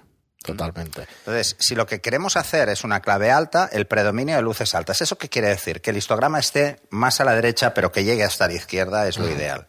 totalmente. 0.42 1.06
Entonces, 1.20 1.58
si 1.60 1.76
lo 1.76 1.86
que 1.86 2.00
queremos 2.00 2.38
hacer 2.38 2.70
es 2.70 2.86
una 2.86 3.02
clave 3.02 3.30
alta, 3.30 3.68
el 3.74 3.88
predominio 3.88 4.38
de 4.38 4.42
luces 4.42 4.74
altas. 4.74 5.02
¿Eso 5.02 5.18
qué 5.18 5.28
quiere 5.28 5.50
decir? 5.50 5.82
Que 5.82 5.90
el 5.90 5.98
histograma 5.98 6.40
esté 6.40 6.80
más 6.92 7.20
a 7.20 7.26
la 7.26 7.34
derecha, 7.36 7.74
pero 7.74 7.92
que 7.92 8.06
llegue 8.06 8.24
hasta 8.24 8.48
la 8.48 8.54
izquierda 8.54 9.06
es 9.06 9.18
lo 9.18 9.30
ideal. 9.30 9.68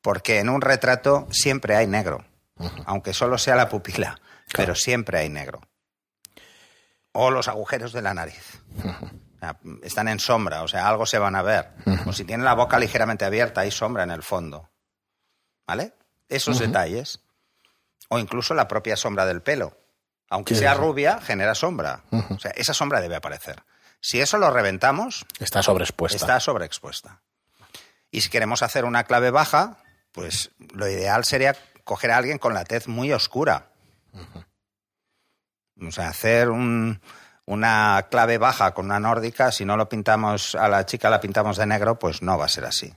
Porque 0.00 0.38
en 0.38 0.48
un 0.48 0.60
retrato 0.60 1.26
siempre 1.32 1.74
hay 1.74 1.88
negro, 1.88 2.24
aunque 2.86 3.12
solo 3.12 3.36
sea 3.36 3.56
la 3.56 3.68
pupila, 3.68 4.20
pero 4.54 4.76
siempre 4.76 5.18
hay 5.18 5.28
negro. 5.28 5.60
O 7.10 7.32
los 7.32 7.48
agujeros 7.48 7.92
de 7.92 8.02
la 8.02 8.14
nariz. 8.14 8.60
O 8.78 9.38
sea, 9.40 9.58
están 9.82 10.06
en 10.06 10.20
sombra, 10.20 10.62
o 10.62 10.68
sea, 10.68 10.86
algo 10.86 11.04
se 11.04 11.18
van 11.18 11.34
a 11.34 11.42
ver. 11.42 11.72
O 12.06 12.12
si 12.12 12.22
tiene 12.22 12.44
la 12.44 12.54
boca 12.54 12.78
ligeramente 12.78 13.24
abierta, 13.24 13.62
hay 13.62 13.72
sombra 13.72 14.04
en 14.04 14.12
el 14.12 14.22
fondo. 14.22 14.70
¿Vale? 15.66 15.92
Esos 16.28 16.58
detalles. 16.58 17.20
O 18.08 18.18
incluso 18.18 18.54
la 18.54 18.68
propia 18.68 18.96
sombra 18.96 19.24
del 19.26 19.42
pelo. 19.42 19.76
Aunque 20.30 20.54
sea 20.54 20.74
rubia, 20.74 21.20
genera 21.20 21.54
sombra. 21.54 22.02
O 22.30 22.38
sea, 22.38 22.50
esa 22.52 22.74
sombra 22.74 23.00
debe 23.00 23.16
aparecer. 23.16 23.62
Si 24.00 24.20
eso 24.20 24.36
lo 24.38 24.50
reventamos, 24.50 25.24
Está 25.38 25.62
sobreexpuesta. 25.62 26.16
está 26.16 26.40
sobreexpuesta. 26.40 27.20
Y 28.10 28.20
si 28.20 28.30
queremos 28.30 28.62
hacer 28.62 28.84
una 28.84 29.04
clave 29.04 29.30
baja, 29.30 29.78
pues 30.12 30.50
lo 30.74 30.88
ideal 30.88 31.24
sería 31.24 31.56
coger 31.84 32.10
a 32.10 32.16
alguien 32.18 32.38
con 32.38 32.52
la 32.54 32.64
tez 32.64 32.88
muy 32.88 33.12
oscura. 33.12 33.70
O 35.80 35.90
sea, 35.90 36.08
hacer 36.08 36.50
un- 36.50 37.00
una 37.46 38.06
clave 38.10 38.38
baja 38.38 38.72
con 38.74 38.86
una 38.86 39.00
nórdica, 39.00 39.52
si 39.52 39.64
no 39.64 39.76
lo 39.76 39.88
pintamos 39.88 40.54
a 40.54 40.68
la 40.68 40.86
chica, 40.86 41.10
la 41.10 41.20
pintamos 41.20 41.56
de 41.56 41.66
negro, 41.66 41.98
pues 41.98 42.22
no 42.22 42.38
va 42.38 42.46
a 42.46 42.48
ser 42.48 42.64
así. 42.64 42.94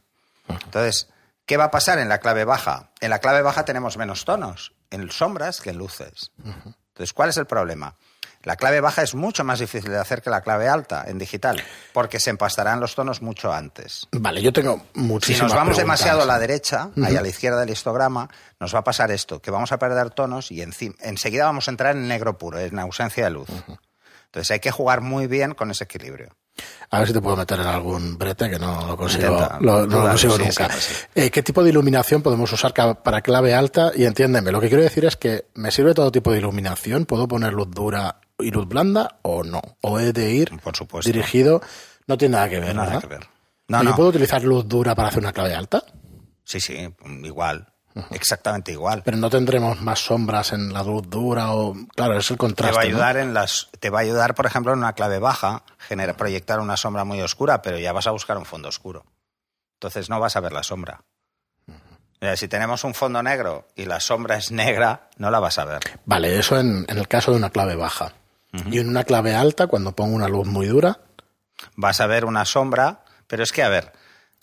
Entonces, 0.47 1.09
¿qué 1.47 1.57
va 1.57 1.65
a 1.65 1.71
pasar 1.71 1.97
en 1.97 2.09
la 2.09 2.19
clave 2.19 2.45
baja? 2.45 2.91
En 2.99 3.09
la 3.09 3.17
clave 3.17 3.41
baja 3.41 3.65
tenemos 3.65 3.97
menos 3.97 4.25
tonos, 4.25 4.73
en 4.91 5.09
sombras 5.09 5.61
que 5.61 5.71
en 5.71 5.77
luces. 5.77 6.31
Entonces, 6.43 7.13
¿cuál 7.13 7.29
es 7.29 7.37
el 7.37 7.47
problema? 7.47 7.95
La 8.43 8.55
clave 8.55 8.79
baja 8.81 9.01
es 9.01 9.15
mucho 9.15 9.43
más 9.43 9.59
difícil 9.59 9.89
de 9.89 9.97
hacer 9.97 10.21
que 10.21 10.29
la 10.29 10.41
clave 10.41 10.67
alta 10.69 11.03
en 11.07 11.17
digital, 11.17 11.61
porque 11.91 12.19
se 12.19 12.29
empastarán 12.29 12.79
los 12.79 12.95
tonos 12.95 13.21
mucho 13.21 13.51
antes. 13.51 14.07
Vale, 14.11 14.41
yo 14.41 14.53
tengo 14.53 14.85
Si 14.93 14.99
muchísimas 14.99 15.49
nos 15.49 15.53
vamos 15.53 15.75
preguntas. 15.75 15.83
demasiado 15.83 16.21
a 16.21 16.25
la 16.25 16.39
derecha, 16.39 16.89
ahí 17.03 17.15
a 17.15 17.21
la 17.21 17.27
izquierda 17.27 17.59
del 17.61 17.71
histograma, 17.71 18.29
nos 18.59 18.73
va 18.75 18.79
a 18.79 18.83
pasar 18.83 19.11
esto, 19.11 19.41
que 19.41 19.51
vamos 19.51 19.71
a 19.71 19.79
perder 19.79 20.11
tonos 20.11 20.51
y 20.51 20.61
enseguida 20.61 21.45
vamos 21.45 21.67
a 21.67 21.71
entrar 21.71 21.95
en 21.95 22.07
negro 22.07 22.37
puro, 22.37 22.59
en 22.59 22.77
ausencia 22.79 23.25
de 23.25 23.31
luz. 23.31 23.49
Entonces 24.25 24.51
hay 24.51 24.59
que 24.59 24.71
jugar 24.71 25.01
muy 25.01 25.27
bien 25.27 25.53
con 25.53 25.71
ese 25.71 25.85
equilibrio. 25.85 26.35
A 26.89 26.99
ver 26.99 27.07
si 27.07 27.13
te 27.13 27.21
puedo 27.21 27.35
meter 27.35 27.59
en 27.59 27.65
algún 27.67 28.17
brete 28.17 28.49
que 28.49 28.57
no 28.59 28.87
lo 28.87 28.95
consigo, 28.97 29.33
Intenta. 29.33 29.57
lo- 29.59 29.79
no 29.81 29.81
lo 29.81 29.87
Claro, 29.89 30.07
consigo 30.09 30.37
sí, 30.37 30.43
nunca. 30.43 30.69
sí, 30.73 30.79
sí. 30.79 30.93
Eh, 31.15 31.29
¿Qué 31.31 31.43
tipo 31.43 31.63
de 31.63 31.69
iluminación 31.69 32.21
podemos 32.21 32.51
usar 32.53 32.73
para 33.03 33.21
clave 33.21 33.53
alta? 33.53 33.91
Y 33.95 34.05
entiéndeme, 34.05 34.51
lo 34.51 34.61
que 34.61 34.67
quiero 34.69 34.83
decir 34.83 35.03
es 35.05 35.17
que 35.17 35.47
me 35.55 35.71
sirve 35.71 35.93
todo 35.93 36.11
tipo 36.11 36.31
de 36.31 36.37
iluminación. 36.37 37.05
¿Puedo 37.05 37.27
poner 37.27 37.53
luz 37.53 37.69
dura 37.71 38.21
y 38.39 38.51
luz 38.51 38.67
blanda 38.67 39.19
o 39.23 39.43
no? 39.43 39.61
¿O 39.81 39.99
he 39.99 40.13
de 40.13 40.31
ir 40.31 40.51
Por 40.61 40.75
supuesto. 40.75 41.11
dirigido? 41.11 41.61
No 42.07 42.17
tiene 42.17 42.33
nada 42.37 42.47
que 42.49 42.59
ver, 42.59 42.73
Nada 42.75 42.87
¿verdad? 42.87 43.01
que 43.01 43.07
ver. 43.07 43.27
No, 43.67 43.79
¿Yo 43.83 43.89
no. 43.89 43.95
puedo 43.97 44.09
utilizar 44.09 44.41
luz 44.43 44.65
dura 44.67 44.95
para 44.95 45.09
hacer 45.09 45.19
una 45.19 45.33
clave 45.33 45.53
alta? 45.53 45.83
Sí, 46.45 46.61
sí, 46.61 46.87
igual. 47.23 47.67
Exactamente 48.11 48.71
igual. 48.71 49.01
Pero 49.03 49.17
no 49.17 49.29
tendremos 49.29 49.81
más 49.81 49.99
sombras 49.99 50.53
en 50.53 50.73
la 50.73 50.83
luz 50.83 51.09
dura 51.09 51.51
o... 51.53 51.75
Claro, 51.95 52.17
es 52.17 52.29
el 52.31 52.37
Te 52.37 52.39
contraste. 52.39 52.75
va 52.75 52.81
a 52.81 52.85
¿no? 52.85 52.89
ayudar 52.89 53.17
en 53.17 53.33
las, 53.33 53.69
te 53.79 53.89
va 53.89 53.99
a 53.99 54.01
ayudar, 54.01 54.35
por 54.35 54.45
ejemplo, 54.45 54.73
en 54.73 54.79
una 54.79 54.93
clave 54.93 55.19
baja, 55.19 55.63
genera, 55.77 56.15
proyectar 56.17 56.59
una 56.59 56.77
sombra 56.77 57.03
muy 57.03 57.21
oscura, 57.21 57.61
pero 57.61 57.77
ya 57.79 57.91
vas 57.93 58.07
a 58.07 58.11
buscar 58.11 58.37
un 58.37 58.45
fondo 58.45 58.69
oscuro. 58.69 59.05
Entonces 59.75 60.09
no 60.09 60.19
vas 60.19 60.35
a 60.35 60.39
ver 60.39 60.53
la 60.53 60.63
sombra. 60.63 61.01
Mira, 62.19 62.35
si 62.35 62.47
tenemos 62.47 62.83
un 62.83 62.93
fondo 62.95 63.21
negro 63.21 63.67
y 63.75 63.85
la 63.85 63.99
sombra 63.99 64.37
es 64.37 64.51
negra, 64.51 65.09
no 65.17 65.29
la 65.29 65.39
vas 65.39 65.59
a 65.59 65.65
ver. 65.65 65.81
Vale, 66.05 66.39
eso 66.39 66.59
en, 66.59 66.85
en 66.87 66.97
el 66.97 67.07
caso 67.07 67.31
de 67.31 67.37
una 67.37 67.51
clave 67.51 67.75
baja. 67.75 68.13
Y 68.71 68.79
en 68.79 68.89
una 68.89 69.03
clave 69.03 69.35
alta, 69.35 69.67
cuando 69.67 69.91
pongo 69.91 70.15
una 70.15 70.27
luz 70.27 70.47
muy 70.47 70.65
dura, 70.65 70.99
Vas 71.75 72.01
a 72.01 72.07
ver 72.07 72.25
una 72.25 72.45
sombra, 72.45 73.03
pero 73.25 73.41
es 73.43 73.51
que, 73.51 73.63
a 73.63 73.69
ver, 73.69 73.91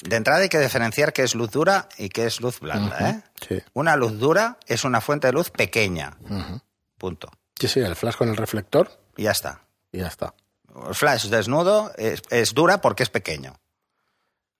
de 0.03 0.17
entrada 0.17 0.41
hay 0.43 0.49
que 0.49 0.59
diferenciar 0.59 1.13
qué 1.13 1.23
es 1.23 1.35
luz 1.35 1.51
dura 1.51 1.89
y 1.99 2.09
qué 2.09 2.27
es 2.27 2.41
luz 2.41 2.61
blanda. 2.61 3.11
¿eh? 3.11 3.23
sí. 3.49 3.63
Una 3.73 3.97
luz 3.97 4.19
dura 4.19 4.59
es 4.67 4.85
una 4.85 5.01
fuente 5.01 5.29
de 5.29 5.33
luz 5.33 5.51
pequeña. 5.51 6.17
Punto. 6.99 7.31
Sí, 7.59 7.69
sí, 7.69 7.81
el 7.81 7.95
flash 7.97 8.17
con 8.17 8.29
el 8.29 8.37
reflector 8.37 8.91
Y 9.17 9.25
ya 9.25 9.31
está. 9.31 9.65
y 9.93 9.99
ya 9.99 10.09
está. 10.09 10.35
El 10.89 10.95
flash 10.95 11.27
desnudo 11.27 11.93
es, 11.97 12.23
es 12.31 12.53
dura 12.55 12.81
porque 12.81 13.03
es 13.05 13.11
pequeño. 13.11 13.55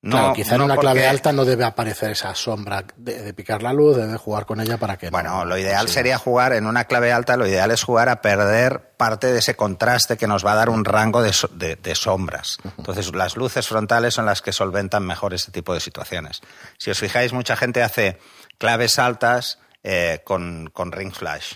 No, 0.05 0.11
claro, 0.19 0.33
quizá 0.35 0.57
en 0.57 0.61
una 0.61 0.77
clave 0.77 1.07
alta 1.07 1.33
no 1.33 1.45
debe 1.47 1.65
aparecer 1.65 2.11
esa 2.11 2.35
sombra 2.35 2.85
de, 2.97 3.23
de 3.23 3.33
picar 3.33 3.63
la 3.63 3.73
luz, 3.73 3.97
debe 3.97 4.19
jugar 4.19 4.45
con 4.45 4.61
ella 4.61 4.77
para 4.77 4.99
que 4.99 5.07
no- 5.07 5.13
Bueno, 5.13 5.45
lo 5.47 5.57
ideal 5.57 5.89
sí. 5.89 5.95
sería 5.95 6.19
jugar 6.19 6.53
en 6.53 6.67
una 6.67 6.85
clave 6.85 7.11
alta, 7.11 7.39
lo 7.39 7.47
ideal 7.47 7.71
es 7.71 7.83
jugar 7.83 8.11
a 8.11 8.21
perder 8.21 8.93
parte 8.99 9.33
de 9.33 9.39
ese 9.39 9.57
contraste 9.57 10.17
que 10.19 10.27
nos 10.27 10.45
va 10.45 10.53
a 10.53 10.57
dar 10.57 10.69
un 10.69 10.85
rango 10.85 11.23
de, 11.23 11.33
so- 11.33 11.49
de- 11.49 11.77
de 11.77 11.95
sombras. 11.95 12.59
Entonces, 12.77 13.15
las 13.15 13.37
luces 13.37 13.67
frontales 13.67 14.13
son 14.13 14.27
las 14.27 14.43
que 14.43 14.53
solventan 14.53 15.07
mejor 15.07 15.33
este 15.33 15.51
tipo 15.53 15.73
de 15.73 15.81
situaciones. 15.81 16.43
Si 16.79 16.91
os 16.91 16.99
fijáis, 16.99 17.33
mucha 17.33 17.57
gente 17.57 17.83
hace 17.83 18.19
claves 18.59 18.99
altas 18.99 19.59
eh, 19.83 20.21
con, 20.25 20.69
con 20.73 20.93
ring 20.93 21.13
flash. 21.15 21.55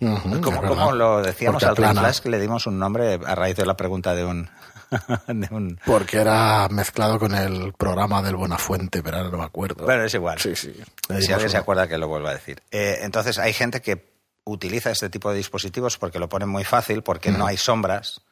Es 0.00 0.38
Como, 0.40 0.92
lo 0.92 1.20
decíamos 1.22 1.62
al 1.62 1.76
ring 1.76 1.90
flash, 1.98 2.20
que 2.20 2.30
le 2.30 2.38
dimos 2.40 2.66
un 2.66 2.78
nombre 2.78 3.18
a 3.26 3.34
raíz 3.34 3.56
de 3.56 3.66
la 3.66 3.76
pregunta 3.76 4.14
de 4.14 4.24
un... 4.24 4.50
de 5.28 5.48
un 5.50 5.78
Porque 5.84 6.18
era 6.18 6.68
mezclado 6.68 7.18
con 7.18 7.34
el 7.34 7.72
programa 7.72 8.22
del 8.22 8.36
Buenafuente, 8.36 9.02
pero 9.02 9.18
ahora 9.18 9.30
no 9.30 9.38
me 9.38 9.44
acuerdo. 9.44 9.84
bueno, 9.84 10.04
es 10.04 10.14
igual. 10.14 10.38
sí, 10.38 10.54
sí. 10.56 10.74
Si 11.20 11.32
alguien 11.32 11.50
se 11.50 11.56
acuerda 11.56 11.88
que 11.88 11.98
lo 11.98 12.08
vuelva 12.08 12.30
a 12.30 12.34
decir. 12.34 12.62
Eh, 12.70 12.98
entonces 13.02 13.38
hay 13.38 13.52
gente 13.52 13.80
que 13.80 14.10
utiliza 14.44 14.90
este 14.90 15.10
tipo 15.10 15.30
de 15.30 15.36
dispositivos 15.36 15.98
porque 15.98 16.18
lo 16.18 16.28
ponen 16.28 16.48
muy 16.48 16.64
fácil, 16.64 17.02
porque 17.02 17.30
no 17.30 17.46
hay 17.46 17.56
sombras. 17.56 18.22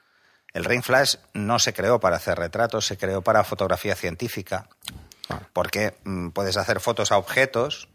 El 0.53 0.65
Ring 0.65 0.83
Flash 0.83 1.17
no 1.35 1.59
se 1.59 1.73
creó 1.73 2.01
para 2.01 2.17
hacer 2.17 2.39
retratos, 2.39 2.87
se 2.87 2.97
creó 2.97 3.23
para 3.23 3.45
fotografía 3.45 3.95
científica. 3.95 4.69
Porque 5.53 5.95
mm, 6.05 6.29
puedes 6.31 6.57
hacer 6.57 6.81
fotos 6.81 7.13
a 7.13 7.19
objetos 7.19 7.89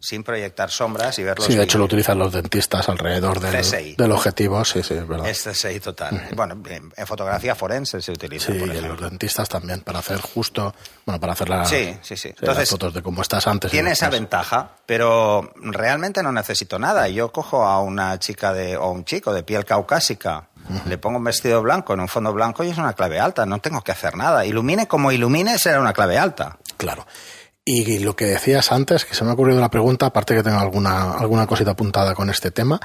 sin 0.00 0.22
proyectar 0.24 0.70
sombras 0.70 1.18
y 1.18 1.22
verlos. 1.24 1.46
Sí, 1.46 1.54
de 1.54 1.64
hecho 1.64 1.78
lo 1.78 1.84
utilizan 1.84 2.18
los 2.18 2.32
dentistas 2.32 2.88
alrededor 2.88 3.40
del, 3.40 3.96
del 3.96 4.12
objetivo, 4.12 4.64
sí, 4.64 4.82
sí, 4.82 4.94
es 4.94 5.06
verdad. 5.06 5.28
Es 5.28 5.44
CSI 5.44 5.80
total. 5.80 6.28
Bueno, 6.34 6.60
en 6.68 7.06
fotografía 7.06 7.54
forense 7.54 8.00
se 8.00 8.12
utiliza. 8.12 8.52
sí, 8.52 8.58
por 8.58 8.74
y 8.74 8.80
los 8.80 9.00
dentistas 9.00 9.48
también, 9.48 9.80
para 9.80 10.00
hacer 10.00 10.20
justo, 10.20 10.74
bueno, 11.06 11.20
para 11.20 11.32
hacer 11.34 11.48
la, 11.48 11.64
Sí, 11.64 11.96
sí, 12.02 12.16
sí. 12.16 12.28
las 12.28 12.38
Entonces, 12.40 12.70
fotos 12.70 12.94
de 12.94 13.02
cómo 13.02 13.22
estás 13.22 13.46
antes. 13.46 13.70
Tiene 13.70 13.92
esa 13.92 14.10
ventaja, 14.10 14.76
pero 14.86 15.52
realmente 15.56 16.22
no 16.22 16.32
necesito 16.32 16.78
nada. 16.78 17.08
Yo 17.08 17.32
cojo 17.32 17.64
a 17.64 17.80
una 17.80 18.18
chica 18.18 18.52
de, 18.52 18.76
o 18.76 18.90
un 18.90 19.04
chico 19.04 19.32
de 19.32 19.42
piel 19.42 19.64
caucásica, 19.64 20.48
le 20.86 20.98
pongo 20.98 21.18
un 21.18 21.24
vestido 21.24 21.62
blanco 21.62 21.94
en 21.94 22.00
un 22.00 22.08
fondo 22.08 22.32
blanco 22.32 22.64
y 22.64 22.70
es 22.70 22.78
una 22.78 22.92
clave 22.92 23.20
alta. 23.20 23.46
No 23.46 23.58
tengo 23.60 23.82
que 23.82 23.92
hacer 23.92 24.16
nada. 24.16 24.44
Ilumine 24.46 24.86
como 24.86 25.12
ilumine, 25.12 25.58
será 25.58 25.80
una 25.80 25.92
clave 25.92 26.18
alta. 26.18 26.58
Claro. 26.76 27.06
Y 27.64 28.00
lo 28.00 28.16
que 28.16 28.24
decías 28.24 28.72
antes, 28.72 29.04
que 29.04 29.14
se 29.14 29.22
me 29.24 29.30
ha 29.30 29.34
ocurrido 29.34 29.60
la 29.60 29.70
pregunta, 29.70 30.06
aparte 30.06 30.34
que 30.34 30.42
tengo 30.42 30.58
alguna, 30.58 31.12
alguna 31.12 31.46
cosita 31.46 31.72
apuntada 31.72 32.14
con 32.14 32.28
este 32.28 32.50
tema, 32.50 32.80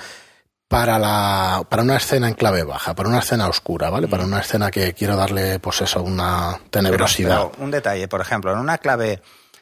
para, 0.67 0.99
la, 0.99 1.63
para 1.67 1.81
una 1.81 1.95
escena 1.95 2.27
en 2.27 2.35
clave 2.35 2.63
baja, 2.63 2.93
para 2.93 3.09
una 3.09 3.19
escena 3.19 3.47
oscura, 3.47 3.89
¿vale? 3.89 4.07
Para 4.07 4.25
una 4.25 4.39
escena 4.39 4.69
que 4.69 4.93
quiero 4.93 5.15
darle, 5.15 5.59
pues 5.59 5.81
eso, 5.81 6.03
una 6.03 6.59
tenebrosidad. 6.69 7.49
pero 7.51 7.63
un 7.63 7.71
detalle, 7.71 8.07
por 8.07 8.21
ejemplo, 8.21 8.51
en 8.51 8.59
una 8.59 8.77
clave, 8.77 9.21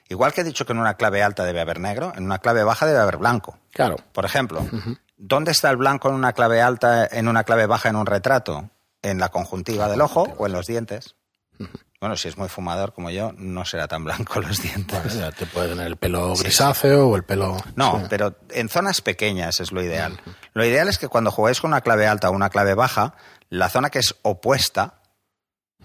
igual 0.10 0.34
que 0.34 0.42
he 0.42 0.44
dicho 0.44 0.66
que 0.66 0.74
en 0.74 0.80
una 0.80 0.96
clave 0.96 1.24
alta 1.24 1.46
debe 1.46 1.62
haber 1.62 1.80
negro, 1.80 2.12
en 2.16 2.26
una 2.26 2.40
clave 2.40 2.64
baja 2.64 2.86
debe 2.86 3.00
haber 3.00 3.18
blanco. 3.18 3.58
Claro. 3.72 3.98
Por 4.12 4.26
ejemplo, 4.26 4.66
¿dónde 5.18 5.52
está 5.52 5.70
el 5.70 5.78
blanco 5.78 6.10
en 6.10 6.16
una 6.16 6.34
clave 6.34 6.62
alta, 6.62 7.06
en 7.06 7.28
una 7.28 7.44
clave 7.44 7.66
baja 7.66 7.90
en 7.90 7.96
un 7.96 8.06
retrato? 8.06 8.70
¿En 9.02 9.20
la 9.20 9.30
conjuntiva 9.30 9.88
del 9.88 10.02
ojo 10.02 10.34
o 10.38 10.46
en 10.46 10.54
los 10.54 10.68
dientes? 10.68 11.16
Bueno, 12.02 12.18
si 12.18 12.28
es 12.28 12.38
muy 12.38 12.50
fumador 12.50 12.94
como 12.94 13.10
yo, 13.10 13.32
no 13.36 13.66
será 13.66 13.88
tan 13.88 14.04
blanco 14.04 14.40
los 14.40 14.62
dientes. 14.62 15.16
Ya 15.16 15.32
te 15.32 15.48
puede 15.48 15.70
tener 15.70 15.88
el 15.88 15.96
pelo 15.96 16.36
grisáceo 16.36 17.08
o 17.08 17.16
el 17.16 17.24
pelo. 17.24 17.58
No, 17.76 18.00
sí. 18.00 18.06
pero 18.10 18.36
en 18.52 18.70
zonas 18.70 19.02
pequeñas 19.02 19.60
es 19.60 19.72
lo 19.72 19.82
ideal. 19.82 20.20
Lo 20.54 20.64
ideal 20.64 20.88
es 20.88 21.00
que 21.00 21.08
cuando 21.08 21.32
juguéis 21.32 21.62
con 21.62 21.72
una 21.72 21.82
clave 21.82 22.06
alta 22.06 22.30
o 22.30 22.34
una 22.34 22.50
clave 22.52 22.76
baja, 22.76 23.16
la 23.50 23.70
zona 23.70 23.90
que 23.90 24.00
es 24.00 24.14
opuesta 24.22 25.02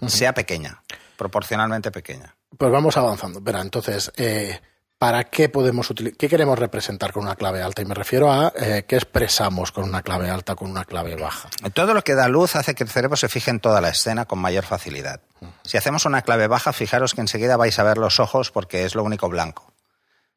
sea 0.05 0.33
pequeña, 0.33 0.83
proporcionalmente 1.17 1.89
pequeña. 1.89 2.35
Pues 2.55 2.71
vamos 2.71 2.97
avanzando. 2.97 3.41
Verá, 3.41 3.61
entonces, 3.61 4.11
eh, 4.17 4.59
¿para 5.01 5.23
qué 5.23 5.49
podemos 5.49 5.89
utilizar? 5.89 6.15
¿Qué 6.15 6.29
queremos 6.29 6.59
representar 6.59 7.11
con 7.11 7.23
una 7.23 7.35
clave 7.35 7.63
alta? 7.63 7.81
Y 7.81 7.85
me 7.85 7.95
refiero 7.95 8.31
a 8.31 8.53
eh, 8.55 8.85
qué 8.87 8.97
expresamos 8.97 9.71
con 9.71 9.85
una 9.85 10.03
clave 10.03 10.29
alta, 10.29 10.53
con 10.53 10.69
una 10.69 10.85
clave 10.85 11.15
baja. 11.15 11.49
Todo 11.73 11.95
lo 11.95 12.03
que 12.03 12.13
da 12.13 12.27
luz 12.27 12.55
hace 12.55 12.75
que 12.75 12.83
el 12.83 12.89
cerebro 12.91 13.17
se 13.17 13.27
fije 13.27 13.49
en 13.49 13.59
toda 13.59 13.81
la 13.81 13.89
escena 13.89 14.25
con 14.25 14.37
mayor 14.37 14.63
facilidad. 14.63 15.19
Si 15.63 15.75
hacemos 15.75 16.05
una 16.05 16.21
clave 16.21 16.45
baja, 16.45 16.71
fijaros 16.71 17.15
que 17.15 17.21
enseguida 17.21 17.57
vais 17.57 17.79
a 17.79 17.83
ver 17.83 17.97
los 17.97 18.19
ojos 18.19 18.51
porque 18.51 18.85
es 18.85 18.93
lo 18.93 19.03
único 19.03 19.27
blanco. 19.27 19.73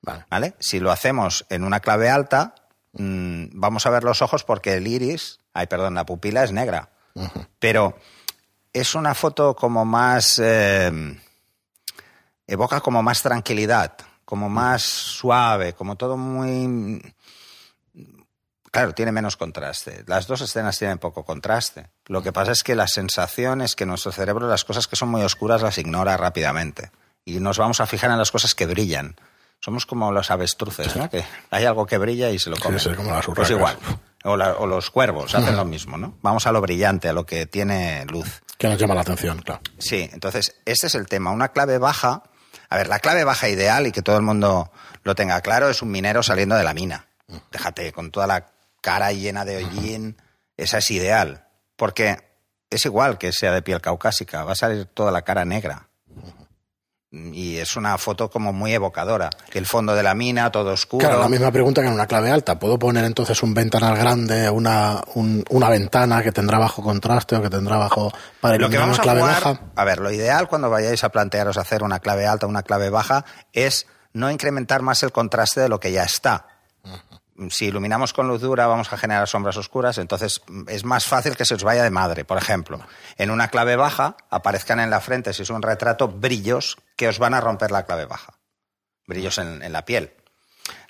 Vale. 0.01 0.25
¿vale? 0.31 0.55
Si 0.61 0.81
lo 0.81 0.91
hacemos 0.91 1.45
en 1.51 1.63
una 1.63 1.81
clave 1.81 2.09
alta, 2.09 2.55
mm, 2.95 3.49
vamos 3.53 3.85
a 3.85 3.91
ver 3.91 4.03
los 4.03 4.23
ojos 4.23 4.45
porque 4.45 4.79
el 4.79 4.87
iris, 4.87 5.41
ay, 5.53 5.67
perdón, 5.67 5.95
la 5.95 6.07
pupila 6.07 6.43
es 6.43 6.53
negra. 6.53 6.89
Pero 7.59 7.99
es 8.73 8.95
una 8.95 9.15
foto 9.15 9.55
como 9.55 9.85
más. 9.85 10.41
eh, 10.43 11.21
evoca 12.47 12.81
como 12.81 13.03
más 13.03 13.23
tranquilidad, 13.23 13.97
como 14.35 14.49
más 14.49 14.83
suave, 14.83 15.75
como 15.75 15.95
todo 15.95 16.17
muy. 16.17 17.01
Claro, 18.73 18.93
tiene 18.93 19.13
menos 19.13 19.37
contraste. 19.37 20.03
Las 20.09 20.27
dos 20.27 20.41
escenas 20.41 20.77
tienen 20.77 20.99
poco 20.99 21.25
contraste. 21.25 21.87
Lo 22.07 22.21
que 22.21 22.33
pasa 22.33 22.51
es 22.51 22.65
que 22.65 22.75
la 22.75 22.89
sensación 22.89 23.61
es 23.61 23.77
que 23.77 23.87
nuestro 23.87 24.11
cerebro 24.11 24.49
las 24.49 24.65
cosas 24.65 24.89
que 24.89 24.97
son 24.97 25.09
muy 25.11 25.23
oscuras 25.23 25.63
las 25.63 25.79
ignora 25.79 26.17
rápidamente. 26.17 26.91
Y 27.25 27.39
nos 27.39 27.59
vamos 27.59 27.79
a 27.81 27.87
fijar 27.87 28.11
en 28.11 28.19
las 28.19 28.33
cosas 28.33 28.57
que 28.57 28.67
brillan. 28.67 29.15
Somos 29.61 29.87
como 29.87 30.11
los 30.11 30.33
avestruces, 30.33 30.97
¿no? 30.97 31.09
Que 31.09 31.25
hay 31.53 31.65
algo 31.65 31.87
que 31.87 31.97
brilla 31.97 32.31
y 32.31 32.41
se 32.41 32.51
lo 32.51 32.57
comen. 32.57 32.81
sí, 32.81 32.91
como 32.95 33.13
las 33.13 33.25
pues 33.27 33.51
igual. 33.51 33.79
O, 34.25 34.37
la- 34.37 34.55
o 34.55 34.67
los 34.67 34.91
cuervos 34.91 35.33
hacen 35.37 35.57
lo 35.57 35.65
mismo, 35.65 35.97
¿no? 35.97 36.19
Vamos 36.23 36.45
a 36.49 36.51
lo 36.53 36.61
brillante, 36.61 37.09
a 37.09 37.13
lo 37.13 37.25
que 37.25 37.47
tiene 37.47 38.05
luz. 38.07 38.43
Que 38.59 38.67
nos 38.67 38.79
llama 38.79 38.95
la 38.97 39.03
atención, 39.03 39.39
claro. 39.43 39.61
Sí, 39.79 40.11
entonces 40.13 40.57
este 40.65 40.89
es 40.89 40.97
el 40.97 41.07
tema. 41.07 41.31
Una 41.31 41.51
clave 41.53 41.79
baja. 41.79 42.25
A 42.75 42.77
ver, 42.77 42.89
la 42.89 42.99
clave 42.99 43.23
baja 43.23 43.49
ideal 43.49 43.87
y 43.87 43.93
que 43.93 44.03
todo 44.03 44.17
el 44.17 44.25
mundo 44.25 44.73
lo 45.05 45.15
tenga 45.15 45.41
claro 45.43 45.71
es 45.71 45.81
un 45.81 45.93
minero 45.93 46.25
saliendo 46.25 46.57
de 46.57 46.65
la 46.65 46.75
mina. 46.75 47.07
Déjate 47.53 47.93
con 47.93 48.11
toda 48.11 48.27
la 48.27 48.49
cara 48.81 49.13
llena 49.13 49.45
de 49.45 49.59
hollín. 49.59 50.21
Esa 50.57 50.79
es 50.79 50.91
ideal. 50.91 51.47
Porque 51.77 52.19
es 52.71 52.85
igual 52.85 53.17
que 53.17 53.31
sea 53.31 53.53
de 53.53 53.63
piel 53.63 53.81
caucásica. 53.81 54.43
Va 54.43 54.55
a 54.55 54.57
salir 54.57 54.87
toda 54.87 55.13
la 55.13 55.23
cara 55.23 55.45
negra. 55.45 55.87
Y 57.33 57.59
es 57.59 57.77
una 57.77 57.97
foto 57.97 58.29
como 58.29 58.53
muy 58.53 58.73
evocadora. 58.75 59.31
El 59.53 59.67
fondo 59.67 59.95
de 59.95 60.03
la 60.03 60.15
mina, 60.15 60.51
todo 60.51 60.73
oscuro. 60.73 61.07
Claro, 61.07 61.23
la 61.23 61.29
misma 61.29 61.53
pregunta 61.53 61.81
que 61.81 61.87
en 61.87 61.95
una 61.95 62.07
clave 62.09 62.31
alta. 62.31 62.59
¿Puedo 62.59 62.77
poner 62.79 63.05
entonces 63.05 63.41
un 63.45 63.55
ventanal 63.55 63.97
grande, 63.97 64.51
una, 64.51 65.01
un- 65.15 65.45
una 65.51 65.69
ventana 65.69 66.23
que 66.25 66.33
tendrá 66.33 66.59
bajo 66.59 66.83
contraste 66.83 67.37
o 67.37 67.43
que 67.43 67.51
tendrá 67.51 67.77
bajo 67.77 68.13
para 68.41 68.57
Lo 68.59 68.69
que 68.69 68.79
vamos 68.79 68.97
una 68.99 69.03
a 69.03 69.05
clave 69.05 69.21
jugar, 69.21 69.43
baja? 69.45 69.61
a 69.77 69.85
ver, 69.85 70.01
lo 70.01 70.11
ideal 70.11 70.49
cuando 70.49 70.71
vayáis 70.71 71.05
a 71.05 71.11
plantearos 71.11 71.57
hacer 71.57 71.85
una 71.85 72.01
clave 72.01 72.27
alta 72.27 72.47
o 72.47 72.49
una 72.49 72.63
clave 72.65 72.91
baja 72.91 73.25
es 73.53 73.87
no 74.13 74.31
incrementar 74.31 74.83
más 74.83 75.03
el 75.05 75.13
contraste 75.13 75.61
de 75.61 75.69
lo 75.69 75.79
que 75.79 75.93
ya 75.93 76.03
está. 76.03 76.47
Si 77.51 77.67
iluminamos 77.67 78.13
con 78.13 78.29
luz 78.29 78.41
dura 78.41 78.67
vamos 78.67 78.93
a 78.93 78.97
generar 78.97 79.27
sombras 79.29 79.57
oscuras, 79.57 79.99
entonces 79.99 80.43
mm, 80.47 80.69
es 80.69 80.85
más 80.85 81.07
fácil 81.07 81.37
que 81.37 81.45
se 81.45 81.55
os 81.55 81.65
vaya 81.65 81.83
de 81.83 81.91
madre. 81.91 82.25
Por 82.25 82.39
ejemplo, 82.39 82.81
en 83.17 83.31
una 83.31 83.49
clave 83.49 83.77
baja 83.77 84.17
aparezcan 84.31 84.81
en 84.81 84.91
la 84.91 85.01
frente, 85.01 85.33
si 85.33 85.43
es 85.43 85.51
un 85.51 85.63
retrato, 85.63 86.09
brillos 86.09 86.77
que 86.97 87.09
os 87.09 87.19
van 87.19 87.35
a 87.35 87.41
romper 87.41 87.71
la 87.71 87.85
clave 87.85 88.07
baja. 88.07 88.35
Brillos 89.07 89.39
en, 89.39 89.63
en 89.63 89.73
la 89.73 89.85
piel. 89.85 90.15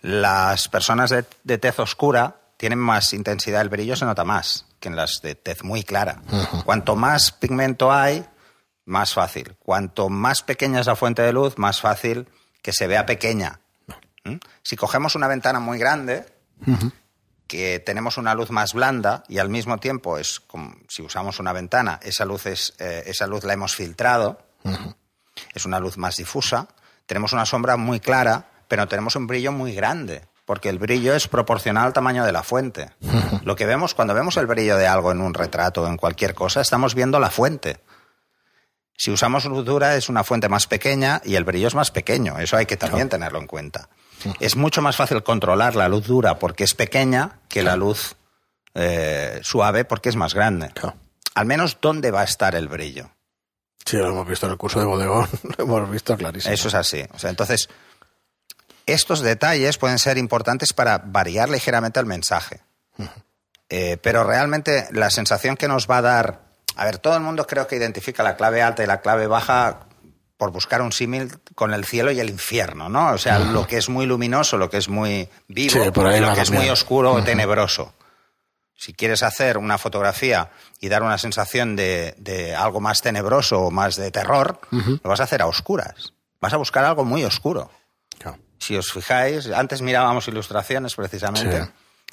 Las 0.01 0.69
personas 0.69 1.11
de, 1.11 1.25
de 1.45 1.59
tez 1.59 1.79
oscura 1.79 2.37
tienen 2.57 2.79
más 2.79 3.13
intensidad, 3.13 3.61
el 3.63 3.69
brillo 3.69 3.97
se 3.97 4.05
nota 4.05 4.25
más 4.25 4.67
que 4.85 4.89
en 4.89 4.97
las 4.97 5.23
de 5.23 5.35
tez 5.35 5.65
muy 5.65 5.83
clara. 5.83 6.23
Cuanto 6.65 6.95
más 6.95 7.33
pigmento 7.33 7.91
hay, 7.91 8.27
más 8.85 9.15
fácil. 9.15 9.57
Cuanto 9.59 10.11
más 10.11 10.43
pequeña 10.43 10.81
es 10.81 10.87
la 10.87 10.95
fuente 10.95 11.23
de 11.23 11.33
luz, 11.33 11.57
más 11.57 11.81
fácil 11.81 12.29
que 12.63 12.73
se 12.73 12.87
vea 12.87 13.07
pequeña. 13.07 13.61
¿Mm? 14.25 14.37
Si 14.63 14.77
cogemos 14.77 15.15
una 15.15 15.27
ventana 15.27 15.61
muy 15.61 15.79
grande, 15.79 16.27
que 17.47 17.79
tenemos 17.79 18.17
una 18.17 18.35
luz 18.35 18.51
más 18.51 18.73
blanda 18.73 19.25
y 19.29 19.39
al 19.39 19.49
mismo 19.49 19.79
tiempo 19.79 20.19
es 20.19 20.41
como 20.41 20.75
si 20.89 21.03
usamos 21.03 21.39
una 21.41 21.53
ventana, 21.53 22.01
esa 22.03 22.25
luz, 22.25 22.47
es, 22.47 22.75
eh, 22.79 23.05
esa 23.07 23.27
luz 23.27 23.45
la 23.45 23.53
hemos 23.53 23.75
filtrado, 23.75 24.39
es 25.55 25.65
una 25.65 25.79
luz 25.79 25.99
más 25.99 26.17
difusa, 26.17 26.69
tenemos 27.07 27.33
una 27.33 27.47
sombra 27.47 27.77
muy 27.77 28.01
clara, 28.01 28.49
pero 28.69 28.89
tenemos 28.89 29.15
un 29.17 29.27
brillo 29.27 29.53
muy 29.53 29.75
grande, 29.75 30.23
porque 30.47 30.69
el 30.69 30.79
brillo 30.79 31.15
es 31.15 31.29
proporcional 31.29 31.87
al 31.87 31.93
tamaño 31.93 32.25
de 32.25 32.33
la 32.33 32.43
fuente. 32.43 32.91
Lo 33.45 33.57
que 33.57 33.67
vemos 33.67 33.95
cuando 33.95 34.15
vemos 34.15 34.37
el 34.37 34.47
brillo 34.47 34.77
de 34.77 34.87
algo 34.87 35.13
en 35.13 35.21
un 35.21 35.35
retrato 35.35 35.83
o 35.83 35.87
en 35.87 35.97
cualquier 35.97 36.35
cosa, 36.35 36.61
estamos 36.61 36.95
viendo 36.95 37.21
la 37.21 37.31
fuente. 37.31 37.81
Si 38.97 39.11
usamos 39.11 39.45
luz 39.45 39.65
dura 39.65 39.97
es 39.97 40.09
una 40.09 40.25
fuente 40.25 40.49
más 40.49 40.67
pequeña 40.67 41.21
y 41.25 41.35
el 41.35 41.45
brillo 41.45 41.69
es 41.69 41.75
más 41.75 41.91
pequeño. 41.91 42.39
Eso 42.39 42.57
hay 42.57 42.67
que 42.67 42.77
también 42.77 43.09
tenerlo 43.09 43.39
en 43.39 43.47
cuenta. 43.47 43.89
Es 44.41 44.57
mucho 44.57 44.83
más 44.83 44.97
fácil 44.97 45.23
controlar 45.23 45.77
la 45.77 45.89
luz 45.89 46.07
dura 46.07 46.39
porque 46.39 46.65
es 46.65 46.75
pequeña 46.75 47.41
que 47.49 47.63
la 47.63 47.77
luz 47.77 48.17
eh, 48.75 49.41
suave 49.43 49.85
porque 49.85 50.09
es 50.09 50.17
más 50.17 50.35
grande. 50.35 50.71
Claro. 50.75 50.97
Al 51.35 51.47
menos 51.47 51.79
dónde 51.81 52.11
va 52.11 52.21
a 52.23 52.25
estar 52.25 52.55
el 52.55 52.69
brillo. 52.69 53.11
Sí, 53.85 53.97
lo 53.99 54.09
hemos 54.09 54.27
visto 54.27 54.47
en 54.47 54.53
el 54.53 54.59
curso 54.59 54.81
de 54.81 54.87
bodegón, 54.87 55.29
lo 55.59 55.65
hemos 55.65 55.91
visto 55.91 56.17
clarísimo. 56.17 56.55
Eso 56.55 56.69
es 56.69 56.75
así. 56.75 57.05
O 57.13 57.19
sea, 57.19 57.31
entonces, 57.31 57.69
estos 58.87 59.21
detalles 59.21 59.79
pueden 59.79 59.99
ser 59.99 60.17
importantes 60.19 60.73
para 60.73 60.99
variar 60.99 61.49
ligeramente 61.49 62.01
el 62.01 62.07
mensaje. 62.07 62.61
Eh, 63.69 63.97
pero 64.03 64.25
realmente 64.25 64.89
la 64.93 65.11
sensación 65.11 65.57
que 65.57 65.69
nos 65.69 65.89
va 65.91 65.99
a 65.99 66.03
dar. 66.03 66.41
A 66.77 66.85
ver, 66.85 66.99
todo 66.99 67.17
el 67.17 67.23
mundo 67.23 67.47
creo 67.47 67.67
que 67.67 67.77
identifica 67.77 68.23
la 68.23 68.37
clave 68.37 68.63
alta 68.63 68.83
y 68.83 68.87
la 68.87 69.01
clave 69.01 69.27
baja 69.27 69.84
por 70.45 70.53
buscar 70.53 70.83
un 70.83 70.93
símil 70.93 71.33
con 71.55 71.73
el 71.73 71.87
cielo 71.87 72.13
y 72.13 72.21
el 72.21 72.29
infierno, 72.29 72.91
¿no? 72.91 73.13
O 73.13 73.19
sea, 73.19 73.39
lo 73.39 73.67
que 73.67 73.79
es 73.79 73.89
muy 73.89 74.05
luminoso, 74.05 74.59
lo 74.59 74.69
que 74.69 74.77
es 74.77 74.91
muy 74.91 75.27
vivo, 75.49 75.83
Sí, 75.83 75.91
por 75.91 76.07
ahí 76.07 76.19
y 76.19 76.21
lo 76.21 76.35
que 76.35 76.43
es 76.43 76.51
muy 76.51 76.69
oscuro 76.69 77.13
o 77.15 77.25
tenebroso. 77.25 77.95
Si 78.77 78.93
quieres 78.93 79.23
hacer 79.23 79.57
una 79.57 79.79
fotografía 79.79 80.51
y 80.81 80.91
dar 80.91 81.03
una 81.03 81.17
sensación 81.17 81.77
de, 81.77 82.15
de 82.19 82.55
algo 82.55 82.81
más 82.83 83.01
tenebroso 83.01 83.59
o 83.63 83.71
más 83.71 83.97
de 83.97 84.11
terror, 84.11 84.61
lo 84.71 85.09
vas 85.09 85.21
a 85.21 85.23
hacer 85.23 85.41
a 85.41 85.47
oscuras. 85.47 86.13
Vas 86.43 86.53
a 86.53 86.59
buscar 86.59 86.85
algo 86.85 87.07
muy 87.07 87.25
oscuro. 87.25 87.71
Claro. 88.19 88.37
Si 88.59 88.77
os 88.77 88.93
fijáis, 88.93 89.47
antes 89.51 89.81
mirábamos 89.81 90.29
ilustraciones 90.29 90.95
precisamente, 90.95 91.63
Sí. 91.63 91.71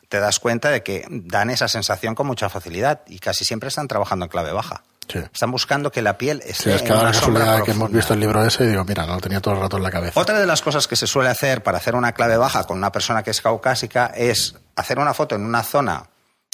te 0.07 0.21
das 0.21 0.39
cuenta 0.39 0.69
de 0.69 0.83
que 0.83 1.05
dan 1.09 1.49
esa 1.49 1.67
sensación 1.67 2.15
con 2.15 2.27
mucha 2.27 2.47
facilidad 2.47 3.01
y 3.07 3.19
casi 3.19 3.43
siempre 3.43 3.67
están 3.67 3.89
trabajando 3.89 4.23
en 4.25 4.29
clave 4.29 4.53
baja. 4.53 4.83
Sí. 5.07 5.19
Están 5.19 5.51
buscando 5.51 5.91
que 5.91 6.01
la 6.01 6.17
piel 6.17 6.41
Sí, 6.43 6.49
esté 6.51 6.75
es 6.75 6.81
que 6.83 6.89
en 6.89 6.99
una 6.99 7.13
sombra 7.13 7.41
casualidad 7.41 7.65
que 7.65 7.71
hemos 7.71 7.91
visto 7.91 8.13
el 8.13 8.19
libro 8.19 8.45
ese 8.45 8.63
y 8.63 8.67
digo, 8.67 8.85
mira, 8.85 9.05
no 9.05 9.15
lo 9.15 9.19
tenía 9.19 9.41
todo 9.41 9.55
el 9.55 9.59
rato 9.59 9.77
en 9.77 9.83
la 9.83 9.91
cabeza. 9.91 10.19
Otra 10.19 10.39
de 10.39 10.45
las 10.45 10.61
cosas 10.61 10.87
que 10.87 10.95
se 10.95 11.07
suele 11.07 11.29
hacer 11.29 11.63
para 11.63 11.77
hacer 11.79 11.95
una 11.95 12.13
clave 12.13 12.37
baja 12.37 12.63
con 12.65 12.77
una 12.77 12.91
persona 12.91 13.23
que 13.23 13.31
es 13.31 13.41
caucásica 13.41 14.07
es 14.15 14.55
hacer 14.75 14.99
una 14.99 15.13
foto 15.13 15.35
en 15.35 15.43
una 15.43 15.63
zona 15.63 16.09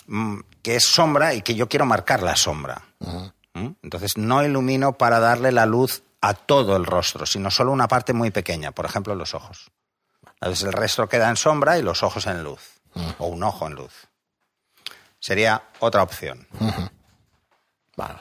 mm, 0.08 0.40
que 0.64 0.76
es 0.76 0.86
sombra 0.86 1.34
y 1.34 1.42
que 1.42 1.56
yo 1.56 1.70
quiero 1.70 1.86
marcar 1.86 2.24
la 2.24 2.36
sombra. 2.36 2.82
¿Mm? 3.00 3.68
Entonces 3.84 4.18
no 4.18 4.44
ilumino 4.44 4.98
para 4.98 5.20
darle 5.20 5.52
la 5.52 5.66
luz 5.66 6.04
a 6.22 6.34
todo 6.34 6.76
el 6.76 6.86
rostro, 6.86 7.26
sino 7.26 7.52
solo 7.52 7.72
una 7.72 7.88
parte 7.88 8.14
muy 8.14 8.32
pequeña, 8.32 8.72
por 8.72 8.86
ejemplo 8.86 9.16
los 9.16 9.34
ojos. 9.34 9.72
Entonces 10.42 10.66
el 10.66 10.74
resto 10.74 11.08
queda 11.08 11.30
en 11.30 11.38
sombra 11.38 11.78
y 11.78 11.82
los 11.82 12.04
ojos 12.04 12.28
en 12.28 12.44
luz, 12.44 12.62
o 13.18 13.28
un 13.28 13.44
ojo 13.44 13.68
en 13.68 13.74
luz. 13.74 14.08
Sería 15.20 15.64
otra 15.80 16.04
opción. 16.04 16.48
Vale. 17.96 18.20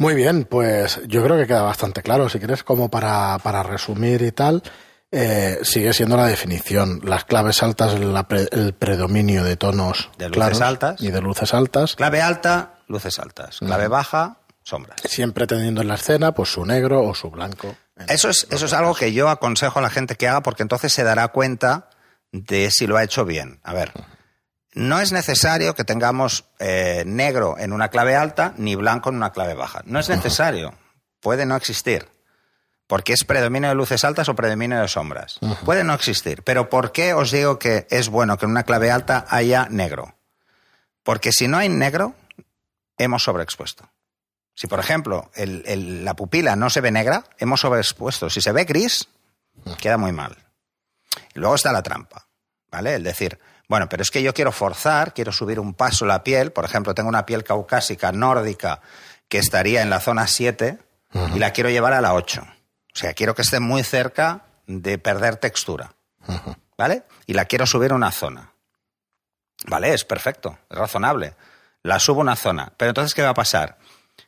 Muy 0.00 0.14
bien, 0.14 0.44
pues 0.44 1.00
yo 1.06 1.22
creo 1.22 1.36
que 1.36 1.46
queda 1.46 1.60
bastante 1.62 2.02
claro. 2.02 2.28
Si 2.30 2.38
quieres, 2.38 2.64
como 2.64 2.90
para, 2.90 3.38
para 3.42 3.62
resumir 3.62 4.22
y 4.22 4.32
tal, 4.32 4.62
eh, 5.12 5.58
sigue 5.62 5.92
siendo 5.92 6.16
la 6.16 6.26
definición. 6.26 7.00
Las 7.04 7.24
claves 7.26 7.62
altas, 7.62 7.98
la 8.00 8.26
pre- 8.26 8.48
el 8.50 8.72
predominio 8.72 9.44
de 9.44 9.56
tonos 9.56 10.08
De 10.16 10.28
luces 10.28 10.36
claros 10.36 10.60
altas. 10.62 11.02
y 11.02 11.10
de 11.10 11.20
luces 11.20 11.52
altas, 11.52 11.96
Clave 11.96 12.22
alta, 12.22 12.76
luces 12.88 13.18
altas. 13.18 13.58
Clave 13.58 13.88
baja, 13.88 14.38
sombras. 14.62 15.00
siempre 15.04 15.46
teniendo 15.46 15.82
en 15.82 15.88
la 15.88 15.96
escena 15.96 16.32
pues 16.32 16.50
su 16.50 16.64
negro 16.64 17.02
o 17.04 17.14
su 17.14 17.30
blanco. 17.30 17.76
Eso 18.08 18.30
es, 18.30 18.46
eso 18.50 18.64
es 18.64 18.72
algo 18.72 18.94
que 18.94 19.12
yo 19.12 19.28
aconsejo 19.28 19.80
a 19.80 19.82
la 19.82 19.90
gente 19.90 20.14
que 20.16 20.26
haga 20.28 20.42
porque 20.42 20.62
entonces 20.62 20.90
se 20.94 21.04
dará 21.04 21.28
cuenta 21.28 21.90
de 22.32 22.70
si 22.70 22.86
lo 22.86 22.96
ha 22.96 23.04
hecho 23.04 23.26
bien. 23.26 23.60
A 23.64 23.74
ver, 23.74 23.92
no 24.72 25.00
es 25.00 25.12
necesario 25.12 25.74
que 25.74 25.84
tengamos 25.84 26.44
eh, 26.58 27.02
negro 27.06 27.56
en 27.58 27.72
una 27.72 27.88
clave 27.88 28.14
alta 28.16 28.54
ni 28.56 28.74
blanco 28.76 29.10
en 29.10 29.16
una 29.16 29.32
clave 29.32 29.54
baja. 29.54 29.82
No 29.84 29.98
es 29.98 30.08
necesario. 30.08 30.74
Puede 31.20 31.44
no 31.46 31.56
existir. 31.56 32.08
Porque 32.86 33.12
es 33.12 33.24
predominio 33.24 33.68
de 33.68 33.74
luces 33.76 34.04
altas 34.04 34.28
o 34.28 34.34
predominio 34.34 34.80
de 34.80 34.88
sombras. 34.88 35.38
Puede 35.64 35.84
no 35.84 35.94
existir. 35.94 36.42
Pero 36.42 36.68
¿por 36.68 36.90
qué 36.92 37.14
os 37.14 37.30
digo 37.30 37.58
que 37.58 37.86
es 37.90 38.08
bueno 38.08 38.36
que 38.36 38.46
en 38.46 38.50
una 38.50 38.64
clave 38.64 38.90
alta 38.90 39.26
haya 39.28 39.66
negro? 39.70 40.16
Porque 41.04 41.30
si 41.32 41.46
no 41.46 41.56
hay 41.58 41.68
negro, 41.68 42.14
hemos 42.98 43.22
sobreexpuesto. 43.22 43.88
Si, 44.54 44.66
por 44.66 44.80
ejemplo, 44.80 45.30
el- 45.34 45.62
el- 45.66 46.04
la 46.04 46.14
pupila 46.14 46.56
no 46.56 46.68
se 46.68 46.80
ve 46.80 46.90
negra, 46.90 47.24
hemos 47.38 47.60
sobreexpuesto. 47.60 48.28
Si 48.28 48.40
se 48.40 48.50
ve 48.52 48.64
gris, 48.64 49.08
queda 49.80 49.96
muy 49.96 50.12
mal. 50.12 50.36
Y 51.34 51.38
luego 51.38 51.54
está 51.54 51.72
la 51.72 51.82
trampa, 51.82 52.26
¿vale? 52.70 52.94
El 52.96 53.04
decir, 53.04 53.38
bueno, 53.70 53.88
pero 53.88 54.02
es 54.02 54.10
que 54.10 54.20
yo 54.20 54.34
quiero 54.34 54.50
forzar, 54.50 55.14
quiero 55.14 55.30
subir 55.30 55.60
un 55.60 55.74
paso 55.74 56.04
la 56.04 56.24
piel. 56.24 56.50
Por 56.50 56.64
ejemplo, 56.64 56.92
tengo 56.92 57.08
una 57.08 57.24
piel 57.24 57.44
caucásica 57.44 58.10
nórdica 58.10 58.80
que 59.28 59.38
estaría 59.38 59.80
en 59.80 59.90
la 59.90 60.00
zona 60.00 60.26
7 60.26 60.76
y 61.36 61.38
la 61.38 61.52
quiero 61.52 61.70
llevar 61.70 61.92
a 61.92 62.00
la 62.00 62.14
8. 62.14 62.42
O 62.42 62.98
sea, 62.98 63.14
quiero 63.14 63.36
que 63.36 63.42
esté 63.42 63.60
muy 63.60 63.84
cerca 63.84 64.42
de 64.66 64.98
perder 64.98 65.36
textura, 65.36 65.94
¿vale? 66.76 67.04
Y 67.26 67.34
la 67.34 67.44
quiero 67.44 67.64
subir 67.64 67.92
una 67.92 68.10
zona. 68.10 68.54
Vale, 69.68 69.94
es 69.94 70.04
perfecto, 70.04 70.58
es 70.68 70.76
razonable. 70.76 71.36
La 71.84 72.00
subo 72.00 72.22
una 72.22 72.34
zona. 72.34 72.72
Pero 72.76 72.88
entonces, 72.88 73.14
¿qué 73.14 73.22
va 73.22 73.28
a 73.28 73.34
pasar? 73.34 73.78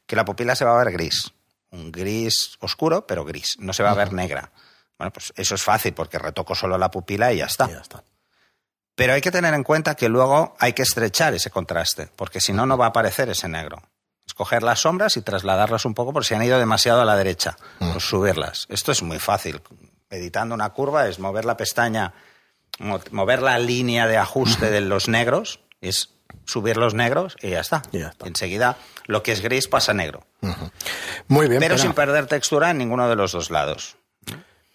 Que 0.07 0.15
la 0.15 0.25
pupila 0.25 0.55
se 0.55 0.65
va 0.65 0.81
a 0.81 0.85
ver 0.85 0.93
gris. 0.93 1.33
Un 1.73 1.91
gris 1.91 2.59
oscuro, 2.61 3.09
pero 3.09 3.25
gris. 3.25 3.57
No 3.59 3.73
se 3.73 3.83
va 3.83 3.91
a 3.91 3.95
ver 3.95 4.13
negra. 4.13 4.53
Bueno, 4.99 5.13
pues 5.13 5.33
eso 5.35 5.57
es 5.57 5.65
fácil 5.65 5.95
porque 5.95 6.21
retoco 6.21 6.55
solo 6.55 6.79
la 6.79 6.93
pupila 6.93 7.33
y 7.33 7.39
ya 7.39 7.47
está. 7.47 7.67
Y 7.69 7.73
ya 7.73 7.81
está. 7.81 8.05
Pero 8.95 9.15
hay 9.15 9.21
que 9.21 9.31
tener 9.31 9.55
en 9.55 9.63
cuenta 9.65 9.95
que 9.95 10.09
luego 10.09 10.55
hay 10.59 10.73
que 10.75 10.83
estrechar 10.83 11.33
ese 11.35 11.51
contraste, 11.51 12.09
porque 12.17 12.41
si 12.41 12.53
no, 12.53 12.67
no 12.67 12.77
va 12.77 12.87
a 12.87 12.89
aparecer 12.89 13.29
ese 13.31 13.49
negro. 13.49 13.83
Escoger 14.27 14.63
las 14.63 14.81
sombras 14.81 15.17
y 15.17 15.23
trasladarlas 15.23 15.85
un 15.85 15.95
poco 15.95 16.13
por 16.13 16.25
si 16.25 16.35
han 16.35 16.43
ido 16.43 16.59
demasiado 16.59 17.01
a 17.01 17.05
la 17.05 17.17
derecha, 17.17 17.57
pues 17.79 18.05
subirlas. 18.05 18.67
Esto 18.69 18.93
es 18.93 19.03
muy 19.03 19.19
fácil. 19.19 19.61
Editando 20.11 20.55
una 20.55 20.71
curva 20.71 21.09
es 21.09 21.19
mover 21.19 21.45
la 21.45 21.57
pestaña, 21.57 22.13
mo- 22.79 23.01
mover 23.11 23.43
la 23.43 23.59
línea 23.59 24.07
de 24.07 24.19
ajuste 24.19 24.71
de 24.71 24.81
los 24.83 25.09
negros, 25.09 25.61
es 25.81 26.11
subir 26.45 26.77
los 26.77 26.93
negros 26.95 27.37
y 27.41 27.51
ya 27.51 27.61
está. 27.61 27.83
Y 27.93 27.99
ya 28.01 28.09
está. 28.09 28.27
Enseguida 28.27 28.77
lo 29.07 29.23
que 29.23 29.33
es 29.33 29.41
gris 29.41 29.69
pasa 29.69 29.93
negro. 29.95 30.25
Muy 31.29 31.49
bien, 31.49 31.61
Pero 31.61 31.75
Pena. 31.77 31.83
sin 31.83 31.93
perder 31.95 32.27
textura 32.27 32.71
en 32.71 32.79
ninguno 32.79 33.09
de 33.09 33.17
los 33.17 33.33
dos 33.33 33.51
lados. 33.51 33.97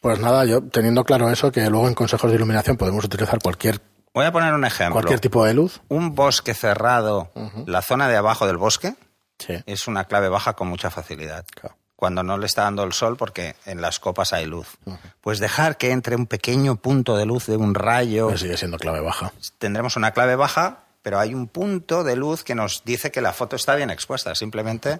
Pues 0.01 0.19
nada, 0.19 0.45
yo 0.45 0.61
teniendo 0.63 1.03
claro 1.03 1.29
eso, 1.31 1.51
que 1.51 1.67
luego 1.69 1.87
en 1.87 1.93
consejos 1.93 2.29
de 2.31 2.37
iluminación 2.37 2.77
podemos 2.77 3.03
utilizar 3.05 3.39
cualquier, 3.41 3.79
Voy 4.17 4.25
a 4.25 4.31
poner 4.31 4.53
un 4.55 4.65
ejemplo. 4.65 4.93
cualquier 4.93 5.19
tipo 5.19 5.45
de 5.45 5.53
luz. 5.53 5.79
Un 5.89 6.15
bosque 6.15 6.53
cerrado, 6.55 7.31
la 7.67 7.83
zona 7.83 8.07
de 8.07 8.17
abajo 8.17 8.47
del 8.47 8.57
bosque, 8.57 8.95
Sí. 9.37 9.53
es 9.67 9.87
una 9.87 10.05
clave 10.05 10.27
baja 10.29 10.53
con 10.53 10.67
mucha 10.67 10.89
facilidad. 10.89 11.45
Claro. 11.53 11.75
Cuando 11.95 12.23
no 12.23 12.39
le 12.39 12.47
está 12.47 12.63
dando 12.63 12.83
el 12.83 12.93
sol 12.93 13.15
porque 13.17 13.55
en 13.65 13.79
las 13.81 13.99
copas 13.99 14.33
hay 14.33 14.47
luz. 14.47 14.77
Pues 15.21 15.37
dejar 15.37 15.77
que 15.77 15.91
entre 15.91 16.15
un 16.15 16.25
pequeño 16.25 16.77
punto 16.77 17.15
de 17.15 17.27
luz 17.27 17.45
de 17.45 17.57
un 17.57 17.75
rayo, 17.75 18.35
sigue 18.37 18.57
siendo 18.57 18.77
clave 18.79 19.01
baja. 19.01 19.31
tendremos 19.59 19.95
una 19.97 20.11
clave 20.11 20.35
baja, 20.35 20.79
pero 21.03 21.19
hay 21.19 21.35
un 21.35 21.47
punto 21.47 22.03
de 22.03 22.15
luz 22.15 22.43
que 22.43 22.55
nos 22.55 22.83
dice 22.85 23.11
que 23.11 23.21
la 23.21 23.33
foto 23.33 23.55
está 23.55 23.75
bien 23.75 23.91
expuesta. 23.91 24.33
Simplemente 24.33 24.99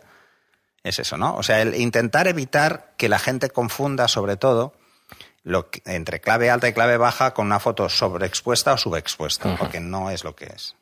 es 0.83 0.99
eso, 0.99 1.17
¿no? 1.17 1.35
O 1.35 1.41
sea, 1.41 1.59
el 1.63 1.73
intentar 1.73 2.27
evitar 2.27 2.93
que 2.97 3.09
la 3.09 3.17
gente 3.17 3.49
confunda 3.49 4.07
sobre 4.07 4.37
todo 4.37 4.73
lo 5.47 5.69
que- 5.69 5.81
entre 5.85 6.19
clave 6.19 6.49
alta 6.49 6.67
y 6.67 6.73
clave 6.73 6.97
baja 6.97 7.33
con 7.33 7.45
una 7.47 7.59
foto 7.59 7.89
sobreexpuesta 7.89 8.73
o 8.73 8.77
subexpuesta, 8.77 9.55
porque 9.57 9.79
no 9.79 10.11
es 10.11 10.23
lo 10.23 10.35
que 10.35 10.45
es. 10.45 10.75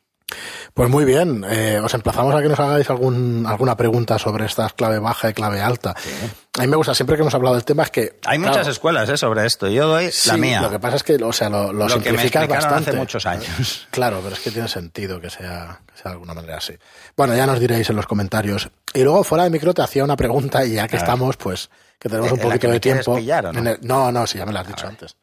Pues 0.74 0.90
muy 0.90 1.04
bien, 1.04 1.44
eh, 1.48 1.78
os 1.80 1.94
emplazamos 1.94 2.34
a 2.34 2.42
que 2.42 2.48
nos 2.48 2.58
hagáis 2.58 2.90
algún, 2.90 3.44
alguna 3.46 3.76
pregunta 3.76 4.18
sobre 4.18 4.44
estas 4.44 4.72
clave 4.72 4.98
baja 4.98 5.30
y 5.30 5.34
clave 5.34 5.60
alta. 5.62 5.94
A 6.58 6.62
mí 6.62 6.66
me 6.66 6.76
gusta, 6.76 6.96
siempre 6.96 7.14
que 7.14 7.22
hemos 7.22 7.32
hablado 7.34 7.54
del 7.54 7.64
tema, 7.64 7.84
es 7.84 7.90
que... 7.92 8.18
Hay 8.26 8.38
muchas 8.38 8.66
escuelas 8.66 9.08
¿eh? 9.08 9.16
sobre 9.16 9.46
esto. 9.46 9.68
Yo 9.68 9.86
doy 9.86 10.10
sí, 10.10 10.28
la 10.30 10.36
mía. 10.36 10.60
Lo 10.62 10.68
que 10.70 10.80
pasa 10.80 10.96
es 10.96 11.04
que, 11.04 11.14
o 11.14 11.32
sea, 11.32 11.48
lo, 11.48 11.72
lo, 11.72 11.86
Lo 11.88 12.00
que 12.02 12.10
me 12.10 12.18
simplificas 12.18 12.48
bastante. 12.48 12.90
hace 12.90 12.98
muchos 12.98 13.24
años. 13.24 13.86
Claro, 13.92 14.18
pero 14.20 14.34
es 14.34 14.40
que 14.40 14.50
tiene 14.50 14.66
sentido 14.66 15.20
que 15.20 15.30
sea, 15.30 15.80
que 15.86 15.92
sea 15.94 16.10
de 16.10 16.14
alguna 16.14 16.34
manera 16.34 16.56
así. 16.56 16.74
Bueno, 17.16 17.36
ya 17.36 17.46
nos 17.46 17.60
diréis 17.60 17.88
en 17.90 17.96
los 17.96 18.06
comentarios. 18.06 18.68
Y 18.94 19.02
luego, 19.04 19.22
fuera 19.22 19.44
de 19.44 19.50
micro, 19.50 19.72
te 19.74 19.82
hacía 19.82 20.02
una 20.02 20.16
pregunta 20.16 20.64
y 20.64 20.72
ya 20.72 20.88
que 20.88 20.96
estamos, 20.96 21.36
pues, 21.36 21.70
que 21.98 22.08
tenemos 22.08 22.32
un 22.32 22.38
¿En 22.40 22.48
la 22.48 22.54
poquito 22.54 22.72
de 22.72 22.80
tiempo. 22.80 23.16
pillar 23.16 23.52
no? 23.54 23.70
El- 23.70 23.78
no, 23.82 24.10
no, 24.12 24.26
sí, 24.26 24.38
ya 24.38 24.46
me 24.46 24.52
lo 24.52 24.58
has 24.60 24.66
dicho 24.68 24.86
antes. 24.86 25.16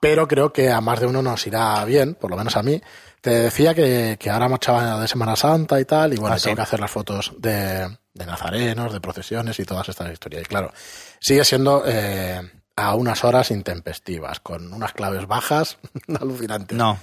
Pero 0.00 0.26
creo 0.26 0.52
que 0.52 0.70
a 0.70 0.80
más 0.80 0.98
de 1.00 1.06
uno 1.06 1.20
nos 1.22 1.46
irá 1.46 1.84
bien, 1.84 2.14
por 2.14 2.30
lo 2.30 2.36
menos 2.36 2.56
a 2.56 2.62
mí. 2.62 2.80
Te 3.20 3.30
decía 3.30 3.74
que, 3.74 4.16
que 4.18 4.30
ahora 4.30 4.48
marchaba 4.48 4.98
de 4.98 5.06
Semana 5.08 5.36
Santa 5.36 5.78
y 5.78 5.84
tal, 5.84 6.14
y 6.14 6.16
bueno, 6.16 6.36
Ah, 6.36 6.38
tengo 6.38 6.54
sí. 6.54 6.56
que 6.56 6.62
hacer 6.62 6.80
las 6.80 6.90
fotos 6.90 7.32
de, 7.36 7.98
de 8.14 8.26
nazarenos, 8.26 8.94
de 8.94 9.00
procesiones 9.00 9.58
y 9.60 9.64
todas 9.64 9.88
estas 9.90 10.10
historias. 10.10 10.44
Y 10.44 10.46
claro, 10.46 10.72
sigue 11.20 11.44
siendo 11.44 11.82
eh, 11.86 12.40
a 12.76 12.94
unas 12.94 13.22
horas 13.24 13.50
intempestivas, 13.50 14.40
con 14.40 14.72
unas 14.72 14.94
claves 14.94 15.26
bajas 15.26 15.76
alucinantes. 16.18 16.78
No. 16.78 16.98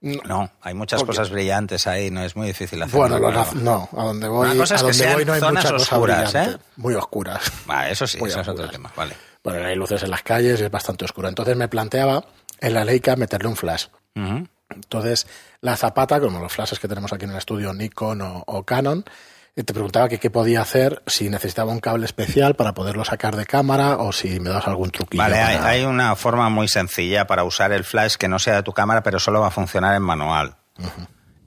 No, 0.00 0.48
hay 0.62 0.74
muchas 0.74 1.02
cosas 1.02 1.28
brillantes 1.30 1.86
ahí, 1.88 2.10
no 2.10 2.22
es 2.22 2.36
muy 2.36 2.46
difícil 2.46 2.80
hacer. 2.80 2.94
Bueno, 2.96 3.18
no, 3.54 3.88
a 3.96 4.04
donde 4.04 4.28
voy, 4.28 4.46
Una 4.50 4.56
cosa 4.60 4.76
es 4.76 4.80
a 4.82 4.84
que 4.84 4.92
donde 4.92 4.98
sean 4.98 5.14
voy 5.14 5.24
no 5.24 5.32
hay 5.32 5.40
zonas 5.40 5.70
oscuras. 5.72 6.34
¿eh? 6.36 6.56
Muy 6.76 6.94
oscuras. 6.94 7.42
eso 7.90 8.06
sí, 8.06 8.18
Muy 8.18 8.30
eso 8.30 8.40
es 8.40 8.48
otro 8.48 8.64
oscuras. 8.64 8.70
tema. 8.72 8.92
Vale. 8.96 9.16
Bueno, 9.42 9.66
hay 9.66 9.74
luces 9.74 10.02
en 10.04 10.10
las 10.10 10.22
calles 10.22 10.60
y 10.60 10.64
es 10.64 10.70
bastante 10.70 11.04
oscuro. 11.04 11.28
Entonces 11.28 11.56
me 11.56 11.66
planteaba 11.68 12.24
en 12.60 12.74
la 12.74 12.84
Leica 12.84 13.16
meterle 13.16 13.48
un 13.48 13.56
flash. 13.56 13.86
Entonces, 14.70 15.26
la 15.62 15.76
zapata, 15.76 16.20
como 16.20 16.38
los 16.40 16.52
flashes 16.52 16.78
que 16.78 16.86
tenemos 16.88 17.12
aquí 17.12 17.24
en 17.24 17.30
el 17.32 17.38
estudio, 17.38 17.72
Nikon 17.72 18.20
o, 18.22 18.44
o 18.46 18.62
Canon, 18.64 19.04
te 19.64 19.72
preguntaba 19.74 20.08
que 20.08 20.18
qué 20.18 20.30
podía 20.30 20.60
hacer, 20.62 21.02
si 21.06 21.28
necesitaba 21.30 21.72
un 21.72 21.80
cable 21.80 22.04
especial 22.06 22.54
para 22.54 22.74
poderlo 22.74 23.04
sacar 23.04 23.36
de 23.36 23.46
cámara 23.46 23.96
o 23.96 24.12
si 24.12 24.38
me 24.40 24.50
das 24.50 24.66
algún 24.66 24.90
truquillo. 24.90 25.22
Vale, 25.22 25.36
hay, 25.40 25.56
para- 25.56 25.68
hay 25.70 25.84
una 25.84 26.14
forma 26.16 26.48
muy 26.48 26.68
sencilla 26.68 27.26
para 27.26 27.44
usar 27.44 27.72
el 27.72 27.84
flash 27.84 28.14
que 28.16 28.28
no 28.28 28.38
sea 28.38 28.56
de 28.56 28.62
tu 28.62 28.72
cámara, 28.72 29.02
pero 29.02 29.18
solo 29.18 29.40
va 29.40 29.48
a 29.48 29.50
funcionar 29.50 29.94
en 29.94 30.02
manual. 30.02 30.56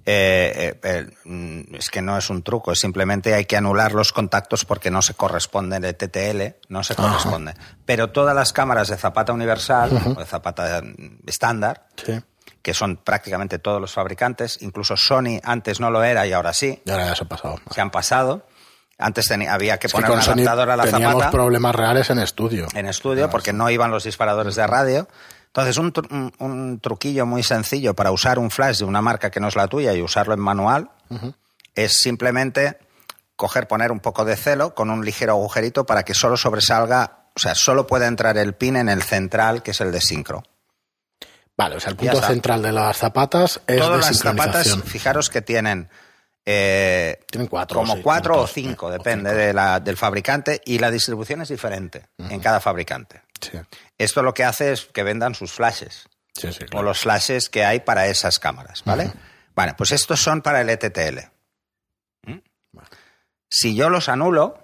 Eh, 0.03 0.51
eh, 0.55 0.79
eh, 0.83 1.07
mm, 1.25 1.75
es 1.75 1.91
que 1.91 2.01
no 2.01 2.17
es 2.17 2.29
un 2.31 2.41
truco, 2.41 2.71
es 2.71 2.79
simplemente 2.79 3.35
hay 3.35 3.45
que 3.45 3.55
anular 3.55 3.91
los 3.93 4.11
contactos 4.11 4.65
porque 4.65 4.89
no 4.89 5.03
se 5.03 5.13
corresponde 5.13 5.79
de 5.79 5.93
TTL, 5.93 6.55
no 6.69 6.83
se 6.83 6.95
corresponde. 6.95 7.53
Pero 7.85 8.09
todas 8.09 8.33
las 8.35 8.51
cámaras 8.51 8.87
de 8.87 8.97
zapata 8.97 9.31
universal 9.31 9.91
o 10.15 10.19
de 10.19 10.25
zapata 10.25 10.81
mm, 10.81 11.19
estándar, 11.27 11.85
Sí, 12.03 12.19
que 12.61 12.73
son 12.73 12.97
prácticamente 12.97 13.59
todos 13.59 13.81
los 13.81 13.91
fabricantes, 13.93 14.59
incluso 14.61 14.95
Sony 14.97 15.39
antes 15.43 15.79
no 15.79 15.89
lo 15.91 16.03
era 16.03 16.25
y 16.27 16.33
ahora 16.33 16.53
sí, 16.53 16.81
y 16.85 16.91
ahora 16.91 17.07
ya 17.07 17.15
se 17.15 17.23
ha 17.23 17.27
pasado. 17.27 17.59
se 17.73 17.81
han 17.81 17.91
pasado. 17.91 18.45
Antes 18.97 19.27
tenía- 19.27 19.53
había 19.53 19.77
que 19.79 19.87
Es 19.87 19.93
que 19.93 19.97
poner 19.97 20.09
con 20.11 20.19
un 20.19 20.23
Sony 20.23 20.31
adaptador 20.33 20.69
a 20.69 20.75
la 20.77 20.83
teníamos 20.83 21.13
zapata 21.23 21.31
problemas 21.31 21.73
reales 21.75 22.09
en 22.11 22.19
estudio. 22.19 22.67
en 22.75 22.85
estudio 22.85 23.29
porque 23.31 23.51
no 23.51 23.69
iban 23.71 23.89
los 23.89 24.03
disparadores 24.03 24.55
de 24.55 24.67
radio. 24.67 25.07
Entonces, 25.47 25.77
un, 25.77 25.91
tru- 25.91 26.07
un- 26.11 26.33
un 26.39 26.79
truquillo 26.79 27.25
muy 27.25 27.41
sencillo 27.43 27.93
para 27.95 28.11
usar 28.11 28.37
un 28.39 28.51
flash 28.51 28.77
de 28.77 28.85
una 28.85 29.01
marca 29.01 29.31
que 29.31 29.39
no 29.39 29.47
es 29.47 29.55
la 29.55 29.67
tuya 29.67 29.93
y 29.93 30.01
usarlo 30.01 30.33
en 30.35 30.39
manual 30.39 30.91
es 31.75 31.99
simplemente 31.99 32.77
coger, 33.35 33.67
poner 33.67 33.91
un 33.91 33.99
poco 33.99 34.23
de 34.23 34.35
celo 34.37 34.75
con 34.75 34.89
un 34.91 35.03
ligero 35.03 35.33
agujerito 35.33 35.85
para 35.85 36.03
que 36.03 36.13
solo 36.13 36.37
sobresalga, 36.37 37.25
o 37.35 37.39
sea, 37.39 37.55
solo 37.55 37.87
pueda 37.87 38.05
entrar 38.07 38.37
el 38.37 38.53
pin 38.53 38.75
en 38.75 38.87
el 38.87 39.01
central, 39.01 39.63
que 39.63 39.71
es 39.71 39.81
el 39.81 39.91
de 39.91 39.99
sincro. 39.99 40.43
Vale, 41.63 41.75
o 41.75 41.79
sea, 41.79 41.91
el 41.91 41.95
punto 41.95 42.21
central 42.21 42.61
de 42.63 42.71
las 42.71 42.97
zapatas 42.97 43.61
es 43.67 43.77
Todas 43.77 43.91
de 44.05 44.11
las 44.13 44.17
zapatas, 44.19 44.77
fijaros 44.85 45.29
que 45.29 45.41
tienen 45.41 45.89
eh, 46.43 47.19
Tienen 47.29 47.47
cuatro, 47.47 47.77
como 47.79 47.95
sí, 47.97 48.01
cuatro 48.01 48.41
o 48.41 48.47
cinco, 48.47 48.87
o 48.87 48.91
depende 48.91 49.29
cinco. 49.29 49.39
de 49.43 49.53
la- 49.53 49.79
del 49.79 49.95
fabricante, 49.95 50.59
y 50.65 50.79
la 50.79 50.89
distribución 50.89 51.41
es 51.43 51.49
diferente 51.49 52.07
en 52.17 52.39
cada 52.39 52.59
fabricante. 52.59 53.21
Sí, 53.39 53.59
Esto 53.99 54.23
lo 54.23 54.33
que 54.33 54.43
hace 54.43 54.71
es 54.71 54.85
que 54.85 55.03
vendan 55.03 55.35
sus 55.35 55.51
flashes. 55.51 56.07
sí, 56.33 56.51
sí, 56.51 56.65
o 56.73 56.81
los 56.81 56.99
flashes 56.99 57.47
que 57.49 57.63
hay 57.63 57.81
para 57.81 58.07
esas 58.07 58.39
cámaras, 58.39 58.81
¿vale? 58.85 59.11
Vale, 59.53 59.75
pues 59.77 59.91
estos 59.91 60.19
son 60.19 60.41
para 60.41 60.61
el 60.61 60.69
ETTL. 60.69 61.19
¿Mm? 62.23 62.37
Si 63.49 63.75
yo 63.75 63.89
los 63.89 64.09
anulo, 64.09 64.57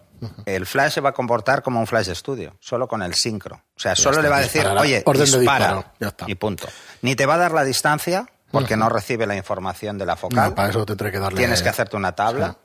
el 0.46 0.66
flash 0.66 0.94
se 0.94 1.02
va 1.02 1.10
a 1.10 1.14
comportar 1.14 1.62
como 1.64 1.80
un 1.80 1.88
flash 1.88 2.08
de 2.08 2.14
estudio, 2.14 2.56
solo 2.60 2.88
con 2.88 3.02
el 3.04 3.14
sincro. 3.14 3.64
O 3.76 3.80
sea, 3.80 3.96
solo 3.96 4.18
está, 4.18 4.22
le 4.24 4.30
va 4.30 4.38
a 4.38 4.42
decir, 4.42 4.66
oye, 4.66 5.04
Orden 5.06 5.32
de 5.32 5.40
dispara, 5.40 5.68
disparo, 5.68 5.94
ya 6.00 6.08
está. 6.08 6.26
y 6.28 6.36
punto. 6.36 6.68
Ni 7.02 7.16
te 7.16 7.26
va 7.26 7.36
a 7.36 7.38
dar 7.38 7.52
la 7.52 7.64
distancia, 7.64 8.28
porque 8.52 8.78
no 8.78 8.90
recibe 8.90 9.28
la 9.28 9.36
información 9.36 9.98
de 9.98 10.06
la 10.06 10.16
focal. 10.16 10.50
No, 10.50 10.56
para 10.56 10.70
eso 10.70 10.86
tendré 10.86 11.12
que 11.12 11.20
darle... 11.20 11.38
Tienes 11.38 11.62
que 11.62 11.70
hacerte 11.70 11.98
una 11.98 12.14
tabla. 12.14 12.58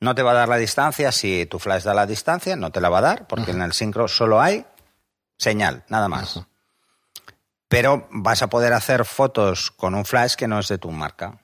No 0.00 0.14
te 0.14 0.22
va 0.22 0.32
a 0.32 0.34
dar 0.34 0.48
la 0.48 0.56
distancia. 0.56 1.12
Si 1.12 1.46
tu 1.46 1.58
flash 1.58 1.82
da 1.82 1.94
la 1.94 2.06
distancia, 2.06 2.56
no 2.56 2.70
te 2.70 2.80
la 2.80 2.88
va 2.88 2.98
a 2.98 3.02
dar, 3.02 3.26
porque 3.26 3.52
en 3.52 3.62
el 3.62 3.72
sincro 3.72 4.08
solo 4.08 4.40
hay 4.40 4.66
señal, 5.38 5.84
nada 5.88 6.08
más. 6.08 6.40
Pero 7.68 8.06
vas 8.10 8.42
a 8.42 8.48
poder 8.48 8.72
hacer 8.72 9.04
fotos 9.04 9.70
con 9.70 9.94
un 9.94 10.04
flash 10.04 10.34
que 10.34 10.46
no 10.48 10.58
es 10.58 10.68
de 10.68 10.78
tu 10.78 10.90
marca. 10.90 11.38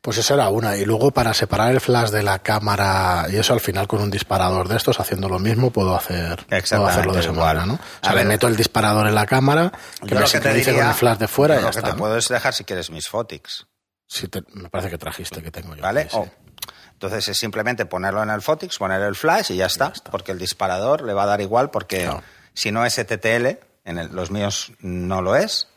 Pues 0.00 0.16
esa 0.18 0.34
era 0.34 0.48
una. 0.48 0.76
Y 0.76 0.84
luego 0.84 1.10
para 1.10 1.34
separar 1.34 1.72
el 1.72 1.80
flash 1.80 2.10
de 2.10 2.22
la 2.22 2.38
cámara 2.38 3.26
y 3.30 3.36
eso 3.36 3.52
al 3.52 3.60
final 3.60 3.88
con 3.88 4.00
un 4.00 4.10
disparador 4.10 4.68
de 4.68 4.76
estos 4.76 5.00
haciendo 5.00 5.28
lo 5.28 5.38
mismo 5.40 5.70
puedo 5.72 5.94
hacer 5.96 6.46
puedo 6.46 6.86
hacerlo 6.86 7.12
de 7.12 7.20
esa 7.20 7.32
igual. 7.32 7.56
manera, 7.56 7.66
¿no? 7.66 7.74
O 7.74 7.76
A 7.76 8.04
sea, 8.04 8.12
le 8.12 8.18
ver, 8.18 8.26
meto 8.28 8.46
el 8.46 8.56
disparador 8.56 9.08
en 9.08 9.14
la 9.16 9.26
cámara 9.26 9.72
que 10.00 10.08
Yo 10.08 10.14
me 10.14 10.20
lo 10.20 10.26
que 10.26 10.32
te 10.32 10.38
sincronice 10.38 10.74
con 10.74 10.86
el 10.86 10.94
flash 10.94 11.18
de 11.18 11.28
fuera 11.28 11.54
y 11.54 11.58
lo 11.58 11.62
ya 11.64 11.70
que 11.70 11.78
está. 11.78 11.88
te 11.90 11.92
¿no? 11.94 11.98
puedo 11.98 12.16
es 12.16 12.28
dejar 12.28 12.54
si 12.54 12.64
quieres 12.64 12.90
mis 12.90 13.08
fotics, 13.08 13.66
Sí, 14.06 14.28
te- 14.28 14.42
me 14.54 14.70
parece 14.70 14.88
que 14.90 14.98
trajiste 14.98 15.42
que 15.42 15.50
tengo 15.50 15.74
yo. 15.74 15.82
¿vale? 15.82 16.08
Sí. 16.10 16.18
Entonces 16.92 17.28
es 17.28 17.36
simplemente 17.38 17.84
ponerlo 17.84 18.22
en 18.22 18.30
el 18.30 18.40
fotix, 18.40 18.78
poner 18.78 19.02
el 19.02 19.14
flash 19.16 19.50
y 19.52 19.56
ya 19.56 19.66
está, 19.66 19.92
porque 20.10 20.32
el 20.32 20.38
disparador 20.38 21.02
le 21.02 21.12
va 21.12 21.24
a 21.24 21.26
dar 21.26 21.40
igual 21.40 21.70
porque 21.70 22.04
Claro. 22.04 22.22
si 22.54 22.70
no 22.72 22.86
es 22.86 22.94
TTL, 22.94 23.58
en 23.84 23.98
el- 23.98 24.08
los 24.14 24.30
míos 24.30 24.72
no 24.80 25.22
lo 25.22 25.36
es. 25.36 25.68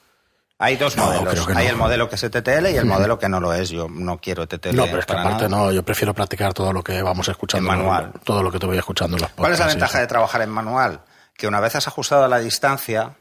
Hay 0.61 0.77
dos 0.77 0.95
No, 0.95 1.05
modelos. 1.07 1.45
que 1.47 1.53
Hay 1.53 1.65
no. 1.65 1.71
el 1.71 1.75
modelo 1.77 2.07
que 2.07 2.15
es 2.15 2.21
TTL 2.21 2.67
y 2.71 2.77
el 2.77 2.85
modelo 2.85 3.17
que 3.19 3.27
no 3.27 3.39
lo 3.39 3.51
es. 3.53 3.69
Yo 3.69 3.87
no 3.89 4.19
quiero 4.19 4.47
TTL. 4.47 4.75
No, 4.75 4.85
pero 4.85 4.99
es 4.99 5.05
que 5.05 5.13
aparte 5.13 5.49
nada. 5.49 5.65
no, 5.65 5.71
yo 5.71 5.83
prefiero 5.83 6.13
practicar 6.13 6.53
todo 6.53 6.71
lo 6.71 6.83
que 6.83 7.01
vamos 7.01 7.27
escuchando. 7.27 7.69
En 7.71 7.77
manual. 7.79 8.13
Todo 8.23 8.43
lo 8.43 8.51
que 8.51 8.59
te 8.59 8.65
voy 8.67 8.77
escuchando 8.77 9.17
en 9.17 9.23
los 9.23 9.31
¿Cuál 9.31 9.53
es 9.53 9.59
la 9.59 9.67
ventaja 9.67 9.99
de 9.99 10.07
trabajar 10.07 10.41
en 10.43 10.49
manual? 10.51 11.01
Que 11.35 11.47
una 11.47 11.59
vez 11.59 11.75
has 11.75 11.87
ajustado 11.87 12.27
la 12.27 12.37
distancia, 12.39 13.15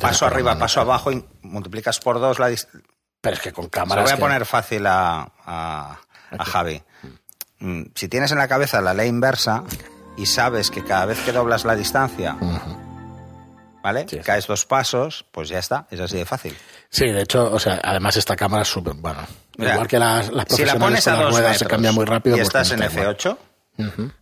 paso 0.00 0.26
arriba, 0.26 0.58
paso 0.58 0.80
abajo 0.80 1.12
y 1.12 1.24
multiplicas 1.42 1.98
por 2.00 2.18
dos 2.18 2.38
la 2.38 2.48
distancia. 2.48 2.80
Pero 3.20 3.34
es 3.36 3.42
que 3.42 3.52
con 3.52 3.64
Se 3.64 3.66
lo 3.66 3.70
cámaras. 3.70 4.04
voy 4.04 4.12
a 4.12 4.16
poner 4.16 4.46
fácil 4.46 4.86
a, 4.86 5.28
a- 5.44 5.98
a 6.38 6.44
Javi. 6.44 6.82
Mm, 7.58 7.82
Si 7.94 8.08
tienes 8.08 8.30
en 8.32 8.38
la 8.38 8.48
cabeza 8.48 8.80
la 8.80 8.94
ley 8.94 9.08
inversa 9.08 9.64
y 10.16 10.24
sabes 10.26 10.70
que 10.70 10.84
cada 10.84 11.04
vez 11.06 11.18
que 11.20 11.32
doblas 11.32 11.64
la 11.64 11.74
distancia, 11.74 12.36
¿vale? 13.82 14.06
Sí. 14.08 14.18
Caes 14.18 14.46
dos 14.46 14.64
pasos, 14.66 15.24
pues 15.32 15.48
ya 15.48 15.58
está, 15.58 15.86
es 15.90 16.00
así 16.00 16.16
de 16.16 16.24
fácil. 16.24 16.56
Sí, 16.90 17.06
de 17.06 17.22
hecho, 17.22 17.50
o 17.52 17.58
sea, 17.58 17.80
además 17.82 18.16
esta 18.16 18.36
cámara 18.36 18.62
es 18.62 18.68
súper. 18.68 18.94
Bueno, 18.94 19.26
Mira, 19.56 19.72
igual 19.72 19.88
que 19.88 19.98
las, 19.98 20.30
las 20.32 20.46
Si 20.48 20.64
la 20.64 20.74
profesionales 20.74 20.78
pones 20.78 21.08
a 21.08 21.10
con 21.12 21.20
las 21.20 21.30
dos 21.32 21.40
ruedas 21.40 21.58
se 21.58 21.66
cambia 21.66 21.92
muy 21.92 22.04
rápido. 22.04 22.36
y 22.36 22.40
estás 22.40 22.70
en 22.72 22.82
esta 22.82 23.00
igual. 23.00 23.16
F8, 23.16 24.12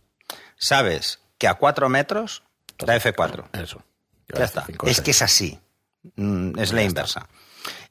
sabes 0.57 1.19
que 1.37 1.47
a 1.47 1.55
cuatro 1.55 1.89
metros 1.89 2.43
da 2.77 2.95
F4. 2.95 3.45
Eso. 3.61 3.83
Ya 4.33 4.43
está. 4.45 4.63
Cinco, 4.65 4.87
Es 4.87 5.01
que 5.01 5.11
es 5.11 5.21
así. 5.21 5.59
Mm, 6.15 6.59
Es 6.59 6.73
la 6.73 6.83
inversa. 6.83 7.27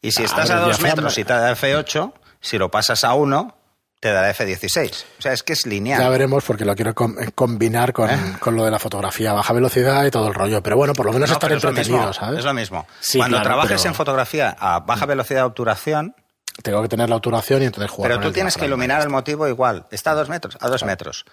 Y 0.03 0.11
si 0.13 0.23
Ah, 0.23 0.27
estás 0.27 0.51
a 0.51 0.55
abre 0.55 0.65
el 0.65 0.69
dos 0.71 0.79
diafragma. 0.79 1.03
metros 1.03 1.19
y 1.19 1.25
te 1.25 1.33
da 1.33 1.53
F8, 1.57 2.13
si 2.41 2.59
lo 2.59 2.71
pasas 2.71 3.05
a 3.05 3.15
uno, 3.15 3.57
te 4.01 4.13
dará 4.13 4.33
F16. 4.35 5.05
O 5.19 5.23
sea, 5.23 5.33
es 5.33 5.43
que 5.43 5.53
es 5.55 5.67
lineal. 5.67 6.01
Ya 6.01 6.09
veremos 6.09 6.45
porque 6.45 6.65
lo 6.65 6.75
quiero 6.75 6.95
com- 6.95 7.17
combinar 7.35 7.93
con, 7.93 8.11
¿Eh? 8.11 8.37
con 8.41 8.55
lo 8.57 8.65
de 8.65 8.71
la 8.71 8.79
fotografía 8.79 9.31
a 9.31 9.35
baja 9.35 9.53
velocidad 9.53 10.05
y 10.05 10.11
todo 10.11 10.29
el 10.29 10.35
rollo. 10.35 10.63
Pero 10.63 10.77
bueno, 10.77 10.93
por 10.93 11.07
lo 11.07 11.13
menos 11.13 11.29
No, 11.31 11.35
estar 11.35 11.51
es 11.53 11.63
lo 11.63 11.71
entretenido, 11.71 11.99
mismo, 12.07 12.13
¿sabes? 12.13 12.39
Es 12.41 12.45
lo 12.45 12.55
mismo. 12.55 12.87
Sí, 13.01 13.19
Cuando 13.19 13.37
claro, 13.39 13.49
trabajes 13.49 13.81
pero- 13.83 13.89
en 13.91 13.95
fotografía 13.95 14.57
a 14.59 14.81
baja 14.81 15.07
velocidad 15.07 15.41
de 15.41 15.47
obturación, 15.47 16.15
Tengo 16.63 16.81
que 16.83 16.89
tener 16.89 17.09
la 17.11 17.17
obturación 17.17 17.63
y 17.63 17.67
entonces 17.67 17.91
jugar 17.91 18.11
pero 18.13 18.23
tú 18.23 18.33
tienes 18.33 18.57
que 18.57 18.65
iluminar 18.65 19.03
el 19.03 19.11
motivo 19.11 19.47
igual. 19.47 19.87
Está 19.91 20.13
a 20.13 20.15
dos 20.15 20.29
metros, 20.31 20.57
a 20.61 20.69
dos 20.69 20.85
metros. 20.85 21.25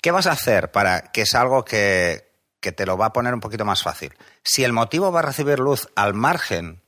¿Qué 0.00 0.10
vas 0.12 0.26
a 0.28 0.32
hacer 0.32 0.70
para 0.70 1.00
que 1.12 1.22
es 1.22 1.34
algo 1.34 1.64
que, 1.64 2.30
que 2.60 2.70
te 2.70 2.86
lo 2.86 2.96
va 2.96 3.06
a 3.06 3.12
poner 3.12 3.34
un 3.34 3.40
poquito 3.40 3.64
más 3.64 3.82
fácil? 3.82 4.14
Si 4.44 4.62
el 4.62 4.72
motivo 4.72 5.10
va 5.10 5.18
a 5.20 5.22
recibir 5.22 5.58
luz 5.58 5.88
al 5.96 6.14
margen 6.14 6.80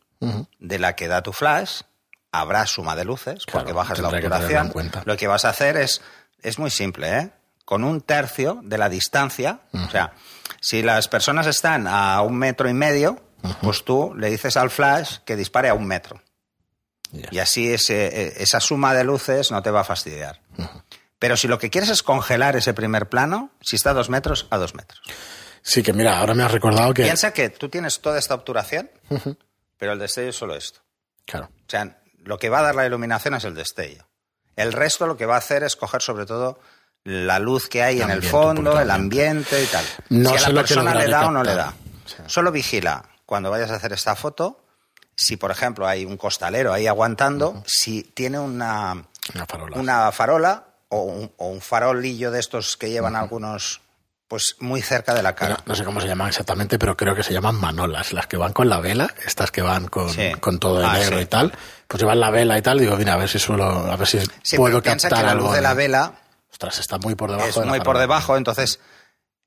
de 0.61 0.79
la 0.79 0.95
que 0.97 1.09
da 1.09 1.23
tu 1.23 1.33
flash, 1.33 1.81
habrá 2.41 2.67
suma 2.67 2.95
de 2.97 3.05
luces 3.05 3.45
porque 3.51 3.73
bajas 3.73 3.99
la 4.01 4.11
que 4.11 4.17
obturación. 4.27 4.73
Lo 5.07 5.17
que 5.17 5.27
vas 5.27 5.45
a 5.45 5.51
hacer 5.51 5.77
es, 5.77 6.01
es 6.43 6.59
muy 6.59 6.71
simple, 6.71 7.19
¿eh? 7.19 7.31
Con 7.65 7.83
un 7.85 8.01
tercio 8.03 8.61
de 8.63 8.77
la 8.77 8.89
distancia, 8.91 9.61
o 9.73 9.89
sea, 9.91 10.13
si 10.61 10.83
las 10.83 11.09
personas 11.09 11.47
están 11.47 11.87
a 11.89 12.21
un 12.21 12.37
metro 12.37 12.69
y 12.69 12.75
medio, 12.75 13.23
pues 13.63 13.85
tú 13.85 14.15
le 14.17 14.29
dices 14.31 14.57
al 14.59 14.71
flash 14.71 15.19
que 15.25 15.35
dispare 15.37 15.69
a 15.71 15.75
un 15.75 15.87
metro. 15.87 16.23
Y 17.31 17.39
así 17.39 17.73
ese- 17.73 18.07
eh, 18.09 18.33
esa 18.39 18.61
suma 18.61 18.93
de 18.93 19.05
luces 19.05 19.51
no 19.51 19.63
te 19.63 19.71
va 19.71 19.81
a 19.81 19.85
fastidiar. 19.85 20.41
Pero 21.19 21.37
si 21.39 21.49
lo 21.49 21.59
que 21.59 21.71
quieres 21.71 21.89
es 21.91 22.03
congelar 22.03 22.57
ese 22.57 22.75
primer 22.75 23.09
plano, 23.09 23.51
si 23.63 23.77
está 23.77 23.91
a 23.91 23.95
dos 23.95 24.11
metros, 24.11 24.47
a 24.51 24.59
dos 24.59 24.75
metros. 24.75 25.01
Sí, 25.63 25.83
que 25.83 25.93
mira, 25.95 26.19
ahora 26.19 26.35
me 26.35 26.43
has 26.43 26.51
recordado 26.51 26.93
que. 26.93 27.05
Piensa 27.05 27.33
que 27.33 27.49
tú 27.49 27.71
tienes 27.71 28.01
toda 28.03 28.19
esta 28.19 28.35
obturación, 28.35 28.91
pero 29.79 29.93
el 29.93 29.99
destello 29.99 30.29
es 30.31 30.37
solo 30.37 30.55
esto. 30.55 30.81
Claro. 31.25 31.47
O 31.47 31.71
sea, 31.71 31.97
lo 32.25 32.39
que 32.39 32.49
va 32.49 32.61
a 32.61 32.63
dar 32.63 32.75
la 32.75 32.87
iluminación 32.87 33.35
es 33.35 33.45
el 33.45 33.55
destello. 33.55 34.07
El 34.57 34.73
resto 34.73 35.07
lo 35.07 35.17
que 35.17 35.27
va 35.27 35.35
a 35.37 35.39
hacer 35.39 35.63
es 35.65 35.77
coger 35.77 36.03
sobre 36.03 36.27
todo 36.27 36.59
la 37.05 37.39
luz 37.39 37.69
que 37.69 37.83
hay 37.83 37.97
El 37.99 38.05
en 38.05 38.11
el 38.11 38.23
fondo, 38.23 38.81
el 38.81 38.91
ambiente 38.91 39.63
y 39.63 39.67
tal. 39.67 39.85
No 40.09 40.31
si 40.31 40.37
a 40.37 40.41
la 40.41 40.49
lo 40.49 40.55
que 40.63 40.75
persona 40.75 40.95
le 40.95 41.09
da 41.09 41.27
o 41.27 41.31
no 41.31 41.43
le 41.43 41.55
da. 41.55 41.75
Sí. 42.07 42.17
Solo 42.27 42.51
vigila 42.53 43.05
cuando 43.27 43.51
vayas 43.51 43.71
a 43.71 43.77
hacer 43.77 43.93
esta 43.93 44.15
foto 44.17 44.61
si, 45.17 45.37
por 45.37 45.51
ejemplo, 45.51 45.87
hay 45.87 46.05
un 46.05 46.17
costalero 46.17 46.73
ahí 46.73 46.87
aguantando, 46.87 47.63
si 47.67 48.03
tiene 48.03 48.39
una, 48.39 49.05
Una 49.35 49.47
farola. 49.47 49.77
una 49.79 50.13
farola 50.13 50.65
o 50.89 51.03
un, 51.03 51.33
o 51.37 51.49
un 51.49 51.61
farolillo 51.61 52.31
de 52.31 52.41
estos 52.41 52.77
que 52.77 52.91
llevan 52.91 53.15
algunos, 53.17 53.81
pues 54.35 54.57
muy 54.59 54.83
cerca 54.83 55.15
de 55.15 55.23
la 55.23 55.33
cara. 55.37 55.51
Bueno, 55.55 55.63
no 55.67 55.75
sé 55.77 55.85
cómo 55.85 56.01
se 56.01 56.09
llaman 56.09 56.27
exactamente, 56.27 56.77
pero 56.77 56.97
creo 56.97 57.15
que 57.15 57.23
se 57.23 57.33
llaman 57.33 57.55
manolas. 57.55 58.13
Las 58.13 58.27
que 58.27 58.37
van 58.37 58.53
con 58.53 58.69
la 58.69 58.81
vela, 58.81 59.15
estas 59.25 59.53
que 59.53 59.63
van 59.63 59.87
con, 59.87 60.11
Sí. 60.11 60.33
con 60.41 60.59
todo 60.59 60.81
de 60.81 60.87
Ah, 60.87 60.95
negro 60.95 61.19
sí. 61.19 61.23
y 61.23 61.27
tal. 61.27 61.53
Pues 61.87 62.01
llevan 62.01 62.19
la 62.19 62.31
vela 62.31 62.59
y 62.59 62.63
tal. 62.63 62.81
Digo, 62.81 62.97
mira, 62.97 63.13
a 63.13 63.17
ver 63.17 63.29
si 63.29 63.39
suelo, 63.39 63.65
a 63.65 63.95
ver 63.97 64.09
si 64.09 64.19
Sí, 64.43 64.57
puedo 64.57 64.83
pero 64.83 64.95
captar 64.99 65.13
que 65.19 65.23
la 65.25 65.31
algo. 65.31 65.47
luz 65.47 65.55
de 65.55 65.61
la 65.61 65.75
vela 65.75 66.15
Ostras, 66.51 66.81
está 66.81 66.99
muy 66.99 67.15
por 67.15 67.31
debajo 67.31 67.49
es 67.49 67.55
de 67.55 67.61
la 67.61 67.67
muy 67.69 67.81
por 67.81 67.97
debajo, 67.99 68.37
entonces 68.37 68.81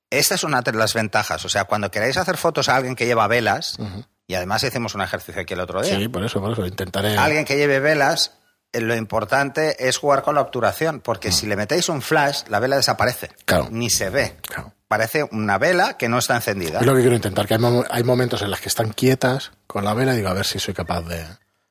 esta 0.10 0.36
es 0.36 0.44
una 0.46 0.62
de 0.62 0.72
las 0.72 0.94
ventajas. 0.94 1.44
O 1.44 1.50
sea, 1.50 1.66
cuando 1.66 1.92
queráis 1.92 2.16
hacer 2.16 2.38
fotos 2.38 2.70
a 2.70 2.78
alguien 2.78 2.96
que 2.96 3.06
lleva 3.06 3.28
velas, 3.28 3.78
y 4.26 4.36
además 4.36 4.64
hicimos 4.64 4.96
un 4.96 5.02
ejercicio 5.02 5.42
aquí 5.42 5.54
el 5.54 5.60
otro 5.60 5.82
día, 5.82 5.98
Sí, 5.98 6.08
por 6.08 6.24
eso, 6.24 6.40
por 6.40 6.54
eso. 6.54 6.66
Intentaré. 6.66 7.18
alguien 7.18 7.44
que 7.44 7.58
lleve 7.58 7.82
velas, 7.82 8.34
eh, 8.74 8.82
lo 8.82 8.94
importante 8.96 9.88
es 9.88 9.98
jugar 9.98 10.22
con 10.22 10.36
la 10.36 10.42
obturación, 10.42 11.00
porque 11.00 11.32
si 11.32 11.46
le 11.48 11.56
metéis 11.56 11.88
un 11.88 12.02
flash, 12.02 12.42
la 12.50 12.60
vela 12.60 12.76
desaparece, 12.76 13.32
Claro. 13.46 13.70
ni 13.72 13.90
se 13.90 14.10
ve. 14.10 14.36
Claro. 14.46 14.74
Parece 14.88 15.24
una 15.32 15.58
vela 15.58 15.98
que 15.98 16.08
no 16.10 16.18
está 16.18 16.36
encendida. 16.36 16.80
Es 16.80 16.86
lo 16.86 16.96
que 16.96 17.02
quiero 17.02 17.16
intentar, 17.16 17.46
que 17.48 17.56
hay, 17.56 17.60
mo- 17.60 17.84
hay 17.90 18.04
momentos 18.04 18.42
en 18.42 18.50
los 18.52 18.60
que 18.62 18.70
están 18.70 18.92
quietas 18.94 19.52
con 19.68 19.84
la 19.86 19.94
vela 19.94 20.14
y 20.14 20.18
digo, 20.18 20.30
a 20.30 20.34
ver 20.34 20.46
si 20.46 20.60
soy 20.60 20.74
capaz 20.74 21.02
de... 21.02 21.26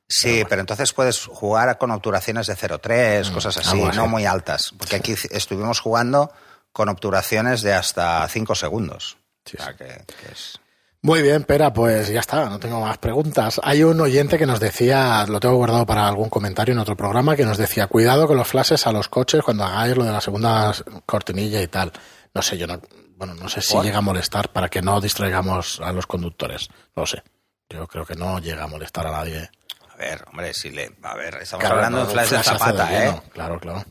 Sí, 0.09 0.43
pero 0.47 0.61
entonces 0.61 0.93
puedes 0.93 1.25
jugar 1.25 1.77
con 1.77 1.91
obturaciones 1.91 2.47
de 2.47 2.55
0,3, 2.55 3.31
cosas 3.33 3.57
así, 3.57 3.75
Mm, 3.75 3.79
algo 3.79 3.87
así. 3.89 3.97
no 3.97 4.07
muy 4.07 4.25
altas. 4.25 4.73
Porque 4.77 4.95
aquí 4.95 5.15
estuvimos 5.31 5.79
jugando 5.81 6.31
con 6.71 6.87
obturaciones 6.89 7.61
de 7.61 7.73
hasta 7.73 8.25
5 8.29 8.55
segundos. 8.55 9.17
Sí, 9.45 9.57
O 9.59 9.63
sea, 9.63 9.73
que- 9.73 9.85
que 9.85 10.31
es- 10.31 10.59
Muy 11.01 11.21
bien, 11.21 11.43
Pera, 11.43 11.71
pues 11.73 12.07
ya 12.09 12.19
está, 12.21 12.49
no 12.49 12.59
tengo 12.59 12.81
más 12.81 12.97
preguntas. 12.97 13.59
Hay 13.63 13.83
un 13.83 13.99
oyente 14.01 14.37
que 14.37 14.45
nos 14.45 14.59
decía, 14.59 15.25
lo 15.27 15.39
tengo 15.39 15.55
guardado 15.55 15.85
para 15.85 16.07
algún 16.07 16.29
comentario 16.29 16.73
en 16.73 16.79
otro 16.79 16.95
programa, 16.97 17.35
que 17.35 17.45
nos 17.45 17.57
decía, 17.57 17.87
cuidado 17.87 18.27
con 18.27 18.35
los 18.37 18.47
flashes 18.47 18.87
a 18.87 18.91
los 18.91 19.07
coches 19.09 19.41
cuando 19.43 19.63
hagáis 19.65 19.95
lo 19.95 20.03
de 20.05 20.11
la 20.11 20.21
segunda 20.21 20.73
cortinilla 21.05 21.61
y 21.61 21.67
tal. 21.67 21.91
No 22.33 22.41
sé, 22.41 22.57
yo 22.57 22.65
no, 22.67 22.81
bueno, 23.17 23.33
no 23.33 23.49
sé 23.49 23.61
si 23.61 23.77
llega 23.81 23.97
a 23.97 24.01
molestar 24.01 24.49
para 24.53 24.69
que 24.69 24.81
no 24.81 25.01
distraigamos 25.01 25.79
a 25.81 25.91
los 25.91 26.07
conductores. 26.07 26.69
No 26.95 27.01
lo 27.03 27.07
sé. 27.07 27.23
Yo 27.69 27.87
creo 27.87 28.05
que 28.05 28.15
no 28.15 28.39
llega 28.39 28.63
a 28.63 28.67
molestar 28.67 29.07
a 29.07 29.11
nadie. 29.11 29.49
A 29.91 29.95
ver, 29.97 30.23
hombre, 30.29 30.53
si 30.53 30.69
le. 30.69 30.95
A 31.03 31.15
ver, 31.15 31.35
estamos 31.41 31.61
Claro, 31.61 31.75
hablando 31.77 31.99
no, 31.99 32.05
de 32.05 32.11
flash 32.13 32.29
de 32.29 32.43
zapata, 32.43 32.85
de 32.85 33.07
¿eh? 33.07 33.21
Claro, 33.33 33.59
claro. 33.59 33.83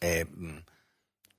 Eh, 0.00 0.26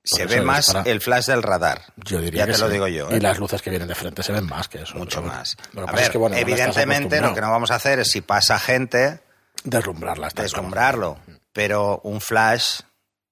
Se 0.02 0.26
ve 0.26 0.40
más 0.40 0.66
dispara. 0.66 0.90
el 0.90 1.00
flash 1.00 1.26
del 1.26 1.42
radar. 1.42 1.82
Yo 1.96 2.20
diría 2.20 2.40
ya 2.40 2.46
que 2.46 2.52
te 2.54 2.58
lo 2.58 2.68
digo 2.68 2.88
yo. 2.88 3.08
Y 3.10 3.14
¿eh? 3.14 3.20
las 3.20 3.38
luces 3.38 3.62
que 3.62 3.70
vienen 3.70 3.88
de 3.88 3.94
frente 3.94 4.22
se 4.22 4.32
ven 4.32 4.44
más 4.46 4.68
que 4.68 4.82
eso. 4.82 4.96
Mucho 4.98 5.20
pero 5.22 5.32
más. 5.32 5.56
Lo 5.72 5.84
que 5.84 5.90
A 5.90 5.94
ver, 5.94 6.02
es 6.04 6.10
que, 6.10 6.18
bueno, 6.18 6.34
no 6.34 6.40
estás 6.40 6.52
evidentemente 6.58 7.20
lo 7.20 7.34
que 7.34 7.40
no 7.40 7.50
vamos 7.50 7.70
a 7.70 7.76
hacer 7.76 7.98
es 8.00 8.10
si 8.10 8.20
pasa 8.20 8.58
gente, 8.58 9.20
Deslumbrarla. 9.64 10.28
deslumbrarlo. 10.34 11.18
Pero 11.52 12.00
un 12.04 12.20
flash 12.20 12.80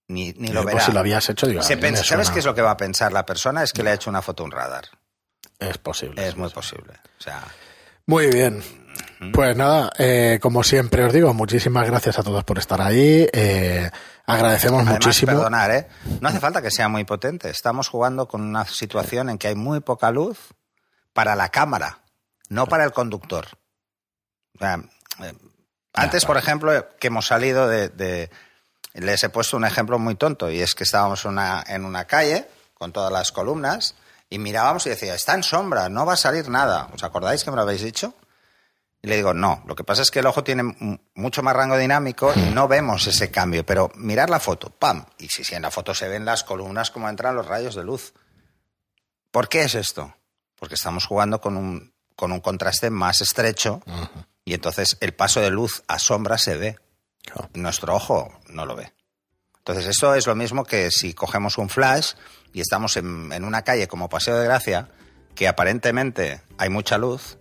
ni, 0.08 0.32
ni 0.34 0.48
lo 0.48 0.54
Yo, 0.60 0.62
pues, 0.62 0.74
verá. 0.76 0.86
si 0.86 0.92
lo 0.92 1.00
habías 1.00 1.28
hecho, 1.28 1.46
digo, 1.46 1.62
Se 1.62 1.76
pensa- 1.76 2.04
¿Sabes 2.04 2.30
qué 2.30 2.38
es 2.40 2.44
lo 2.44 2.54
que 2.54 2.62
va 2.62 2.70
a 2.72 2.76
pensar 2.76 3.12
la 3.12 3.26
persona? 3.26 3.62
Es 3.62 3.72
que 3.72 3.82
le 3.82 3.90
ha 3.90 3.94
hecho 3.94 4.10
una 4.10 4.22
foto 4.22 4.42
a 4.42 4.46
un 4.46 4.52
radar. 4.52 4.84
Es 5.58 5.78
posible. 5.78 6.26
Es 6.26 6.36
muy 6.36 6.50
posible. 6.50 6.92
O 7.18 7.22
sea, 7.22 7.42
Muy 8.06 8.28
bien. 8.28 8.62
Pues 9.32 9.56
nada, 9.56 9.90
eh, 9.98 10.38
como 10.40 10.62
siempre 10.62 11.02
os 11.04 11.12
digo, 11.12 11.32
muchísimas 11.34 11.86
gracias 11.86 12.18
a 12.18 12.22
todos 12.22 12.44
por 12.44 12.58
estar 12.58 12.80
ahí. 12.80 13.26
eh, 13.32 13.90
agradecemos 14.26 14.82
además, 14.82 14.94
muchísimo. 15.04 15.32
perdonar, 15.32 15.70
¿eh? 15.70 15.88
No 16.20 16.28
hace 16.28 16.38
falta 16.38 16.60
que 16.62 16.70
sea 16.70 16.88
muy 16.88 17.04
potente. 17.04 17.48
Estamos 17.50 17.88
jugando 17.88 18.28
con 18.28 18.42
una 18.42 18.64
situación 18.66 19.28
en 19.30 19.38
que 19.38 19.48
hay 19.48 19.54
muy 19.56 19.80
poca 19.80 20.10
luz 20.10 20.38
para 21.12 21.34
la 21.34 21.48
cámara, 21.48 22.00
no 22.48 22.66
para 22.66 22.84
el 22.84 22.92
conductor. 22.92 23.46
O 24.54 24.58
sea, 24.58 24.80
eh, 25.22 25.32
antes, 25.94 26.24
por 26.26 26.36
ejemplo, 26.36 26.88
que 27.00 27.06
hemos 27.08 27.26
salido 27.26 27.66
de, 27.68 27.88
de- 27.88 28.30
Les 29.00 29.22
he 29.22 29.28
puesto 29.28 29.56
un 29.56 29.64
ejemplo 29.64 29.98
muy 29.98 30.14
tonto, 30.14 30.50
y 30.50 30.60
es 30.60 30.74
que 30.74 30.84
estábamos 30.84 31.24
una- 31.24 31.62
en 31.66 31.84
una 31.84 32.06
calle 32.06 32.48
con 32.74 32.92
todas 32.92 33.12
las 33.12 33.30
columnas 33.32 33.94
y 34.30 34.38
mirábamos 34.38 34.86
y 34.86 34.90
decía, 34.90 35.14
está 35.14 35.34
en 35.34 35.42
sombra, 35.42 35.88
no 35.88 36.04
va 36.06 36.14
a 36.14 36.16
salir 36.16 36.48
nada. 36.48 36.88
¿Os 36.94 37.02
acordáis 37.04 37.44
que 37.44 37.50
me 37.50 37.56
lo 37.56 37.62
habéis 37.62 37.82
dicho? 37.82 38.14
Y 39.02 39.08
le 39.08 39.16
digo, 39.16 39.34
no, 39.34 39.62
lo 39.66 39.76
que 39.76 39.84
pasa 39.84 40.02
es 40.02 40.10
que 40.10 40.18
el 40.20 40.26
ojo 40.26 40.42
tiene 40.42 40.98
mucho 41.14 41.42
más 41.42 41.54
rango 41.54 41.76
dinámico 41.76 42.32
y 42.34 42.40
no 42.50 42.66
vemos 42.66 43.06
ese 43.06 43.30
cambio, 43.30 43.64
pero 43.64 43.90
mirar 43.94 44.30
la 44.30 44.40
foto, 44.40 44.70
¡pam! 44.70 45.04
Y 45.18 45.28
si, 45.28 45.44
si 45.44 45.54
en 45.54 45.62
la 45.62 45.70
foto 45.70 45.94
se 45.94 46.08
ven 46.08 46.24
las 46.24 46.42
columnas 46.42 46.90
como 46.90 47.08
entran 47.08 47.36
los 47.36 47.46
rayos 47.46 47.74
de 47.74 47.84
luz. 47.84 48.14
¿Por 49.30 49.48
qué 49.48 49.62
es 49.62 49.74
esto? 49.74 50.14
Porque 50.58 50.74
estamos 50.74 51.04
jugando 51.06 51.40
con 51.40 51.56
un, 51.56 51.92
con 52.16 52.32
un 52.32 52.40
contraste 52.40 52.90
más 52.90 53.20
estrecho 53.20 53.82
y 54.44 54.54
entonces 54.54 54.96
el 55.00 55.14
paso 55.14 55.40
de 55.40 55.50
luz 55.50 55.82
a 55.86 55.98
sombra 55.98 56.38
se 56.38 56.56
ve. 56.56 56.78
Claro. 57.26 57.50
Nuestro 57.54 57.94
ojo 57.94 58.32
no 58.48 58.64
lo 58.64 58.74
ve. 58.76 58.92
Entonces 59.58 59.86
esto 59.86 60.14
es 60.14 60.26
lo 60.26 60.34
mismo 60.34 60.64
que 60.64 60.90
si 60.90 61.12
cogemos 61.12 61.58
un 61.58 61.68
flash 61.68 62.12
y 62.52 62.60
estamos 62.60 62.96
en, 62.96 63.32
en 63.32 63.44
una 63.44 63.62
calle 63.62 63.86
como 63.88 64.08
Paseo 64.08 64.38
de 64.38 64.44
Gracia, 64.46 64.88
que 65.34 65.48
aparentemente 65.48 66.40
hay 66.56 66.70
mucha 66.70 66.96
luz, 66.98 67.36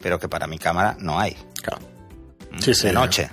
pero 0.00 0.18
que 0.18 0.28
para 0.28 0.46
mi 0.46 0.58
cámara 0.58 0.96
no 1.00 1.18
hay. 1.20 1.36
Claro. 1.62 1.82
Sí, 2.60 2.72
sí. 2.74 2.86
de 2.86 2.92
noche. 2.92 3.30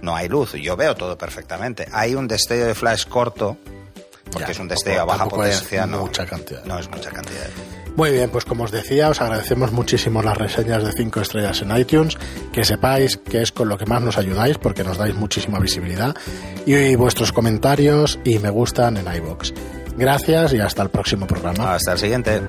No 0.00 0.14
hay 0.14 0.28
luz, 0.28 0.52
yo 0.52 0.76
veo 0.76 0.94
todo 0.94 1.18
perfectamente. 1.18 1.86
Hay 1.92 2.14
un 2.14 2.28
destello 2.28 2.66
de 2.66 2.74
flash 2.74 3.06
corto, 3.06 3.56
porque 4.30 4.46
Ya, 4.46 4.52
es 4.52 4.58
un 4.58 4.68
destello 4.68 5.02
a 5.02 5.04
baja 5.04 5.24
es 5.24 5.30
potencia, 5.30 5.86
no, 5.86 6.00
mucha 6.00 6.24
cantidad. 6.26 6.64
no 6.64 6.78
es 6.78 6.88
mucha 6.90 7.10
cantidad. 7.10 7.48
Muy 7.96 8.10
bien, 8.10 8.30
pues 8.30 8.44
como 8.44 8.64
os 8.64 8.70
decía, 8.70 9.10
os 9.10 9.20
agradecemos 9.20 9.70
muchísimo 9.72 10.22
las 10.22 10.36
reseñas 10.36 10.82
de 10.84 10.92
5 10.92 11.20
estrellas 11.20 11.60
en 11.62 11.76
iTunes, 11.76 12.16
que 12.52 12.64
sepáis 12.64 13.18
que 13.18 13.42
es 13.42 13.52
con 13.52 13.68
lo 13.68 13.76
que 13.76 13.86
más 13.86 14.02
nos 14.02 14.16
ayudáis 14.16 14.58
porque 14.58 14.82
nos 14.82 14.96
dais 14.96 15.14
muchísima 15.14 15.58
visibilidad 15.58 16.16
y 16.64 16.96
vuestros 16.96 17.32
comentarios 17.32 18.18
y 18.24 18.38
me 18.38 18.50
gustan 18.50 18.96
en 18.96 19.14
iBox. 19.14 19.52
Gracias 19.96 20.54
y 20.54 20.60
hasta 20.60 20.82
el 20.82 20.88
próximo 20.88 21.26
programa. 21.26 21.74
Hasta 21.74 21.92
el 21.92 21.98
siguiente. 21.98 22.40